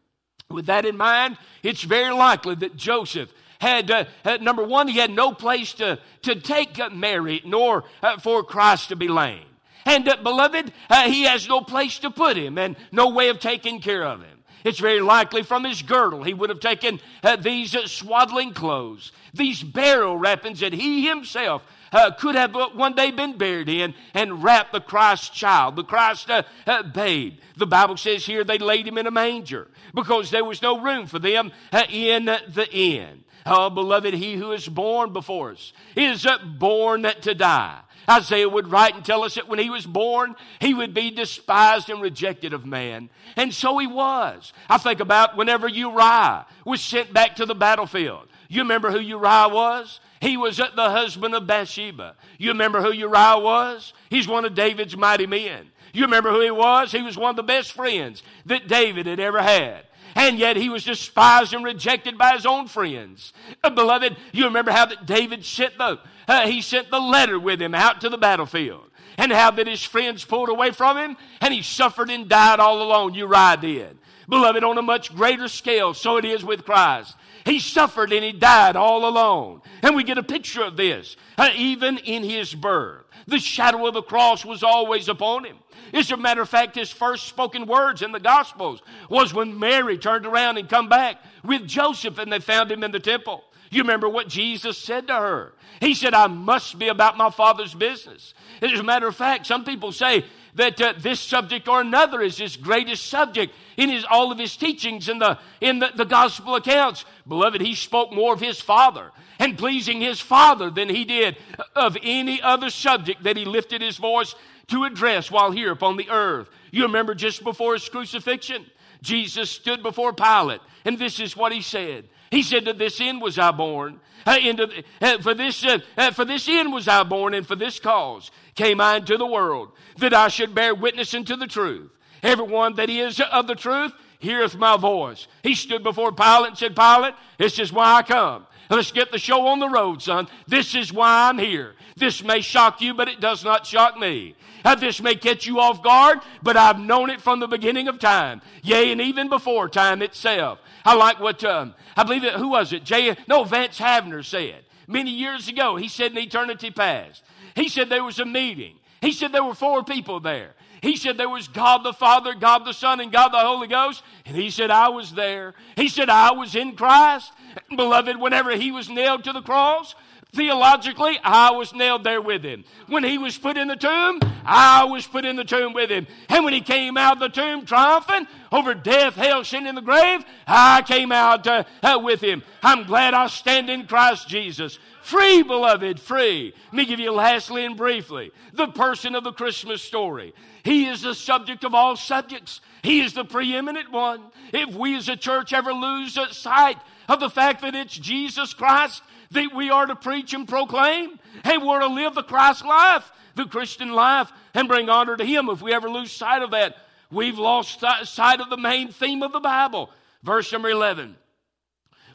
With 0.52 0.66
that 0.68 0.86
in 0.86 0.98
mind, 0.98 1.38
it's 1.64 1.84
very 1.84 2.14
likely 2.14 2.56
that 2.56 2.76
Joseph 2.76 3.34
had, 3.62 3.92
uh, 3.92 4.06
uh, 4.26 4.38
number 4.42 4.64
one, 4.64 4.88
he 4.88 4.98
had 4.98 5.12
no 5.12 5.32
place 5.34 5.74
to, 5.74 6.00
to 6.24 6.36
take 6.36 6.80
uh, 6.80 6.90
Mary, 6.90 7.42
nor 7.46 7.84
uh, 8.02 8.18
for 8.18 8.44
Christ 8.44 8.90
to 8.90 8.96
be 8.96 9.08
laid. 9.08 9.46
And, 9.86 10.08
uh, 10.10 10.18
beloved, 10.22 10.74
uh, 10.90 11.04
he 11.04 11.24
has 11.24 11.48
no 11.48 11.62
place 11.62 12.00
to 12.00 12.10
put 12.10 12.38
him 12.38 12.58
and 12.58 12.76
no 12.92 13.10
way 13.10 13.30
of 13.30 13.40
taking 13.40 13.80
care 13.80 14.04
of 14.04 14.22
him. 14.22 14.40
It's 14.64 14.80
very 14.80 15.00
likely 15.00 15.44
from 15.44 15.64
his 15.64 15.82
girdle 15.82 16.24
he 16.24 16.34
would 16.36 16.50
have 16.50 16.60
taken 16.60 17.00
these 17.40 17.72
swaddling 17.92 18.54
clothes, 18.54 19.12
these 19.34 19.64
burial 19.64 20.18
wrappings 20.18 20.60
that 20.60 20.74
he 20.74 21.08
himself 21.08 21.66
uh, 21.91 22.12
could 22.12 22.36
have 22.36 22.56
one 22.73 22.93
day 22.93 23.12
been 23.12 23.38
buried 23.38 23.69
in 23.69 23.93
and 24.13 24.43
wrapped 24.43 24.71
the 24.71 24.82
Christ 24.82 25.34
child, 25.34 25.75
the 25.75 25.84
Christ 25.84 26.30
uh, 26.30 26.43
uh, 26.65 26.84
babe. 26.84 27.39
The 27.58 27.67
Bible 27.67 27.97
says 27.97 28.25
here 28.25 28.43
they 28.43 28.58
laid 28.58 28.88
him 28.88 28.97
in 28.97 29.08
a 29.08 29.12
manger 29.12 29.67
because 29.93 30.32
there 30.32 30.45
was 30.45 30.62
no 30.62 30.82
room 30.82 31.06
for 31.06 31.19
them 31.19 31.51
uh, 31.71 31.84
in 31.89 32.25
the 32.25 32.67
inn. 32.71 33.23
Oh, 33.45 33.69
beloved, 33.69 34.13
he 34.13 34.36
who 34.36 34.51
is 34.51 34.67
born 34.67 35.13
before 35.13 35.51
us 35.51 35.73
is 35.95 36.25
uh, 36.25 36.38
born 36.58 37.04
to 37.21 37.34
die. 37.34 37.82
Isaiah 38.10 38.49
would 38.49 38.71
write 38.71 38.95
and 38.95 39.06
tell 39.06 39.23
us 39.23 39.36
that 39.36 39.47
when 39.47 39.60
he 39.60 39.69
was 39.69 39.86
born, 39.86 40.36
he 40.60 40.73
would 40.73 40.93
be 40.93 41.12
despised 41.12 41.89
and 41.89 42.01
rejected 42.01 42.54
of 42.54 42.65
man. 42.65 43.10
And 43.36 43.54
so 43.54 43.77
he 43.77 43.88
was. 43.88 44.54
I 44.69 44.77
think 44.77 44.99
about 44.99 45.38
whenever 45.38 45.67
Uriah 45.67 46.45
was 46.65 46.82
sent 46.82 47.13
back 47.13 47.36
to 47.36 47.45
the 47.45 47.56
battlefield. 47.56 48.27
You 48.49 48.62
remember 48.62 48.91
who 48.91 48.99
Uriah 48.99 49.49
was? 49.49 49.99
He 50.22 50.38
was 50.38 50.58
the 50.58 50.70
husband 50.76 51.34
of 51.34 51.48
Bathsheba. 51.48 52.16
You 52.38 52.52
remember 52.52 52.82
who 52.82 52.92
Uriah 52.92 53.40
was? 53.40 53.94
He's 54.10 54.28
one 54.28 54.46
of 54.46 54.54
David's 54.54 54.96
mighty 54.96 55.26
men. 55.26 55.72
You 55.94 56.04
remember 56.04 56.32
who 56.32 56.42
he 56.42 56.52
was? 56.52 56.92
He 56.92 57.02
was 57.02 57.18
one 57.18 57.32
of 57.32 57.36
the 57.36 57.44
best 57.44 57.74
friends 57.74 58.24
that 58.46 58.68
David 58.68 59.08
had 59.08 59.20
ever 59.20 59.42
had. 59.42 59.86
And 60.16 60.38
yet 60.38 60.58
he 60.58 60.70
was 60.70 60.84
despised 60.84 61.54
and 61.54 61.64
rejected 61.66 62.18
by 62.18 62.34
his 62.34 62.46
own 62.46 62.68
friends. 62.68 63.34
Uh, 63.64 63.70
beloved, 63.72 64.16
you 64.32 64.46
remember 64.46 64.72
how 64.72 64.86
that 64.86 65.06
David 65.06 65.44
sent 65.44 65.78
the, 65.78 66.00
uh, 66.28 66.48
he 66.48 66.62
sent 66.62 66.92
the 66.92 67.00
letter 67.00 67.40
with 67.40 67.62
him 67.62 67.74
out 67.74 68.02
to 68.02 68.10
the 68.10 68.18
battlefield. 68.18 68.92
and 69.18 69.32
how 69.32 69.52
that 69.52 69.68
his 69.68 69.84
friends 69.84 70.24
pulled 70.26 70.50
away 70.50 70.72
from 70.72 70.98
him 70.98 71.18
and 71.42 71.54
he 71.54 71.62
suffered 71.62 72.10
and 72.10 72.30
died 72.30 72.60
all 72.60 72.82
alone. 72.82 73.14
Uriah 73.14 73.58
did. 73.60 73.98
Beloved, 74.30 74.64
on 74.64 74.78
a 74.78 74.82
much 74.82 75.14
greater 75.14 75.48
scale, 75.48 75.94
so 75.94 76.18
it 76.18 76.26
is 76.26 76.44
with 76.44 76.66
Christ. 76.66 77.16
He 77.45 77.60
suffered 77.60 78.12
and 78.13 78.23
he 78.23 78.32
died 78.32 78.75
all 78.75 79.08
alone. 79.08 79.62
And 79.82 79.95
we 79.95 80.04
get 80.04 80.17
a 80.17 80.23
picture 80.23 80.63
of 80.63 80.77
this, 80.77 81.15
uh, 81.38 81.49
even 81.56 81.97
in 81.97 82.23
his 82.23 82.54
birth. 82.54 83.06
The 83.27 83.39
shadow 83.39 83.86
of 83.88 83.93
the 83.93 84.01
cross 84.01 84.43
was 84.45 84.63
always 84.63 85.08
upon 85.08 85.45
him. 85.45 85.58
As 85.93 86.12
a 86.12 86.17
matter 86.17 86.41
of 86.41 86.49
fact, 86.49 86.75
his 86.75 86.91
first 86.91 87.27
spoken 87.27 87.65
words 87.65 88.01
in 88.01 88.12
the 88.12 88.19
Gospels 88.19 88.82
was 89.10 89.34
when 89.34 89.60
Mary 89.60 89.97
turned 89.97 90.25
around 90.25 90.58
and 90.58 90.69
come 90.69 90.89
back 90.89 91.17
with 91.43 91.67
Joseph 91.67 92.17
and 92.17 92.32
they 92.32 92.39
found 92.39 92.71
him 92.71 92.84
in 92.84 92.91
the 92.91 92.99
temple. 92.99 93.43
You 93.69 93.84
remember 93.84 94.10
what 94.10 94.27
Jesus 94.27 94.77
said 94.77 95.08
to 95.08 95.15
her? 95.15 95.54
He 95.80 95.93
said, 95.93 96.13
I 96.13 96.27
must 96.27 96.77
be 96.77 96.89
about 96.89 97.17
my 97.17 97.30
Father's 97.30 97.73
business. 97.73 98.34
As 98.62 98.80
a 98.80 98.84
matter 98.84 99.08
of 99.08 99.15
fact, 99.15 99.47
some 99.47 99.63
people 99.63 99.91
say 99.91 100.25
that 100.56 100.82
uh, 100.82 100.94
this 100.98 101.20
subject 101.20 101.68
or 101.68 101.82
another 101.82 102.22
is 102.22 102.38
his 102.38 102.58
greatest 102.58 103.08
subject 103.08 103.54
in 103.78 103.90
his, 103.90 104.06
all 104.10 104.32
of 104.32 104.38
his 104.38 104.56
teachings 104.56 105.10
in, 105.10 105.20
the, 105.20 105.40
in 105.60 105.80
the, 105.80 105.92
the 105.96 106.06
gospel 106.06 106.56
accounts. 106.56 107.06
Beloved, 107.28 107.62
he 107.62 107.76
spoke 107.76 108.12
more 108.12 108.34
of 108.34 108.40
his 108.40 108.60
Father 108.60 109.12
and 109.40 109.58
pleasing 109.58 110.02
his 110.02 110.20
Father 110.20 110.70
than 110.70 110.90
he 110.90 111.04
did 111.04 111.38
of 111.76 111.98
any 112.04 112.42
other 112.42 112.70
subject 112.70 113.24
that 113.24 113.38
he 113.38 113.46
lifted 113.46 113.82
his 113.82 113.98
voice 113.98 114.36
to 114.68 114.84
address 114.84 115.32
while 115.32 115.52
here 115.52 115.72
upon 115.72 115.98
the 115.98 116.10
earth. 116.10 116.50
You 116.72 116.84
remember 116.84 117.16
just 117.16 117.44
before 117.44 117.74
his 117.74 117.88
crucifixion, 117.90 118.66
Jesus 119.02 119.50
stood 119.50 119.82
before 119.82 120.14
Pilate, 120.14 120.62
and 120.86 120.98
this 120.98 121.20
is 121.20 121.36
what 121.36 121.52
he 121.52 121.62
said. 121.62 122.06
He 122.30 122.44
said, 122.44 122.66
To 122.66 122.74
this 122.74 123.02
end 123.02 123.22
was 123.22 123.38
I 123.38 123.52
born. 123.52 124.00
Uh, 124.26 124.38
into, 124.42 124.84
uh, 125.02 125.18
for, 125.18 125.34
this, 125.34 125.66
uh, 125.66 125.80
uh, 125.98 126.12
for 126.12 126.24
this 126.24 126.48
end 126.48 126.72
was 126.72 126.88
I 126.88 127.04
born, 127.04 127.34
and 127.34 127.46
for 127.46 127.56
this 127.56 127.80
cause 127.80 128.30
came 128.56 128.82
I 128.82 128.98
into 128.98 129.18
the 129.18 129.26
world, 129.26 129.72
that 129.98 130.14
I 130.14 130.28
should 130.28 130.56
bear 130.56 130.76
witness 130.76 131.14
unto 131.14 131.36
the 131.36 131.48
truth. 131.48 131.92
Everyone 132.24 132.76
that 132.76 132.90
is 132.90 133.20
of 133.20 133.48
the 133.48 133.56
truth 133.56 133.94
heareth 134.20 134.56
my 134.56 134.78
voice. 134.78 135.28
He 135.44 135.56
stood 135.56 135.84
before 135.84 136.12
Pilate 136.12 136.50
and 136.50 136.58
said, 136.58 136.76
Pilate, 136.76 137.16
this 137.38 137.60
is 137.60 137.74
why 137.74 137.96
I 137.96 138.02
come. 138.04 138.46
Let's 138.70 138.92
get 138.92 139.12
the 139.12 139.18
show 139.18 139.48
on 139.48 139.60
the 139.60 139.68
road, 139.68 140.02
son. 140.02 140.28
This 140.48 140.76
is 140.76 140.94
why 140.94 141.28
I'm 141.28 141.38
here. 141.38 141.74
This 141.98 142.24
may 142.24 142.40
shock 142.40 142.80
you, 142.80 142.94
but 142.94 143.10
it 143.10 143.20
does 143.20 143.44
not 143.44 143.66
shock 143.66 143.98
me. 143.98 144.36
Uh, 144.64 144.76
this 144.76 145.02
may 145.02 145.16
catch 145.16 145.46
you 145.46 145.60
off 145.60 145.84
guard, 145.84 146.20
but 146.42 146.56
I've 146.56 146.80
known 146.80 147.10
it 147.10 147.20
from 147.20 147.40
the 147.40 147.48
beginning 147.48 147.88
of 147.90 148.00
time. 148.00 148.42
Yea, 148.64 148.92
and 148.92 149.02
even 149.02 149.28
before 149.28 149.68
time 149.68 150.02
itself. 150.02 150.60
I 150.86 150.96
like 150.96 151.20
what, 151.20 151.44
um, 151.44 151.74
I 151.98 152.04
believe 152.04 152.24
it, 152.24 152.36
who 152.36 152.50
was 152.50 152.72
it? 152.72 152.86
Jay, 152.86 153.18
no, 153.28 153.44
Vance 153.44 153.78
Havner 153.80 154.24
said 154.24 154.64
many 154.88 155.12
years 155.12 155.48
ago. 155.48 155.76
He 155.76 155.88
said 155.88 156.12
in 156.12 156.18
eternity 156.20 156.72
past. 156.72 157.24
He 157.56 157.70
said 157.70 157.90
there 157.90 158.04
was 158.04 158.20
a 158.20 158.26
meeting. 158.26 158.76
He 159.02 159.12
said 159.12 159.32
there 159.32 159.44
were 159.44 159.56
four 159.56 159.84
people 159.84 160.20
there. 160.20 160.54
He 160.82 160.96
said 160.96 161.18
there 161.18 161.30
was 161.30 161.48
God 161.48 161.84
the 161.84 161.94
Father, 161.94 162.34
God 162.34 162.66
the 162.66 162.74
Son, 162.74 163.00
and 163.00 163.12
God 163.12 163.30
the 163.30 163.40
Holy 163.40 163.68
Ghost. 163.68 164.04
And 164.26 164.36
he 164.36 164.50
said, 164.50 164.72
I 164.72 164.90
was 164.90 165.14
there. 165.14 165.54
He 165.76 165.90
said, 165.90 166.10
I 166.10 166.32
was 166.32 166.56
in 166.56 166.76
Christ. 166.76 167.32
Beloved, 167.76 168.20
whenever 168.20 168.56
he 168.56 168.72
was 168.72 168.90
nailed 168.90 169.24
to 169.26 169.34
the 169.34 169.42
cross, 169.42 169.94
Theologically, 170.34 171.20
I 171.24 171.52
was 171.52 171.74
nailed 171.74 172.06
there 172.06 172.22
with 172.22 172.44
him. 172.44 172.63
When 172.88 173.04
he 173.04 173.17
was 173.17 173.38
put 173.38 173.58
in 173.58 173.67
the 173.67 173.76
tomb, 173.76 174.22
I 174.46 174.86
was 174.86 175.06
put 175.06 175.26
in 175.26 175.36
the 175.36 175.44
tomb 175.44 175.74
with 175.74 175.89
him. 175.89 176.08
And 176.30 176.46
when 176.46 176.54
he 176.54 176.62
came 176.62 176.96
out 176.96 177.13
of 177.13 177.20
the 177.20 177.28
tomb 177.28 177.65
triumphant 177.65 178.30
over 178.50 178.74
death, 178.74 179.15
hell, 179.15 179.44
sin, 179.44 179.67
and 179.67 179.78
the 179.78 179.82
grave, 179.82 180.24
I 180.48 180.84
came 180.84 181.12
out 181.12 181.46
uh, 181.48 181.65
uh, 181.84 182.00
with 182.02 182.22
him. 182.22 182.44
I'm 182.63 182.84
glad 182.86 183.13
I 183.13 183.28
stand 183.28 183.70
in 183.70 183.88
Christ 183.88 184.30
Jesus. 184.30 184.80
Free, 185.02 185.44
beloved, 185.44 186.00
free. 186.00 186.54
Let 186.67 186.74
me 186.74 186.86
give 186.86 187.00
you 187.02 187.12
lastly 187.12 187.65
and 187.65 187.76
briefly 187.76 188.32
the 188.54 188.67
person 188.67 189.15
of 189.15 189.26
the 189.26 189.34
Christmas 189.34 189.82
story. 189.82 190.34
He 190.63 190.88
is 190.88 191.02
the 191.02 191.15
subject 191.15 191.65
of 191.65 191.76
all 191.76 191.98
subjects. 191.98 192.62
He 192.84 193.02
is 193.02 193.13
the 193.13 193.26
preeminent 193.26 193.91
one. 193.91 194.22
If 194.54 194.74
we 194.76 194.96
as 194.96 195.10
a 195.10 195.17
church 195.17 195.52
ever 195.52 195.74
lose 195.74 196.17
sight 196.38 196.78
of 197.10 197.20
the 197.20 197.30
fact 197.30 197.62
that 197.63 197.76
it's 197.76 197.98
Jesus 197.98 198.54
Christ 198.54 199.04
that 199.32 199.54
we 199.56 199.70
are 199.70 199.86
to 199.86 199.96
preach 199.96 200.34
and 200.34 200.48
proclaim, 200.48 201.20
hey, 201.44 201.58
we're 201.58 201.80
to 201.80 201.88
live 201.88 202.15
the 202.15 202.24
Christ 202.24 202.65
life, 202.65 203.12
the 203.36 203.46
Christian 203.46 203.91
life, 203.94 204.32
and 204.54 204.67
bring 204.67 204.89
honor 204.89 205.17
to 205.17 205.26
Him. 205.26 205.50
If 205.50 205.62
we 205.62 205.74
ever 205.74 205.89
lose 205.89 206.12
sight 206.12 206.41
of 206.41 206.52
that, 206.52 206.76
we've 207.10 207.39
lost 207.39 207.84
sight 208.04 208.39
of 208.41 208.50
the 208.50 208.58
main 208.58 208.91
theme 208.91 209.24
of 209.24 209.32
the 209.32 209.39
Bible. 209.39 209.89
Verse 210.24 210.52
number 210.52 210.70
11 210.70 211.15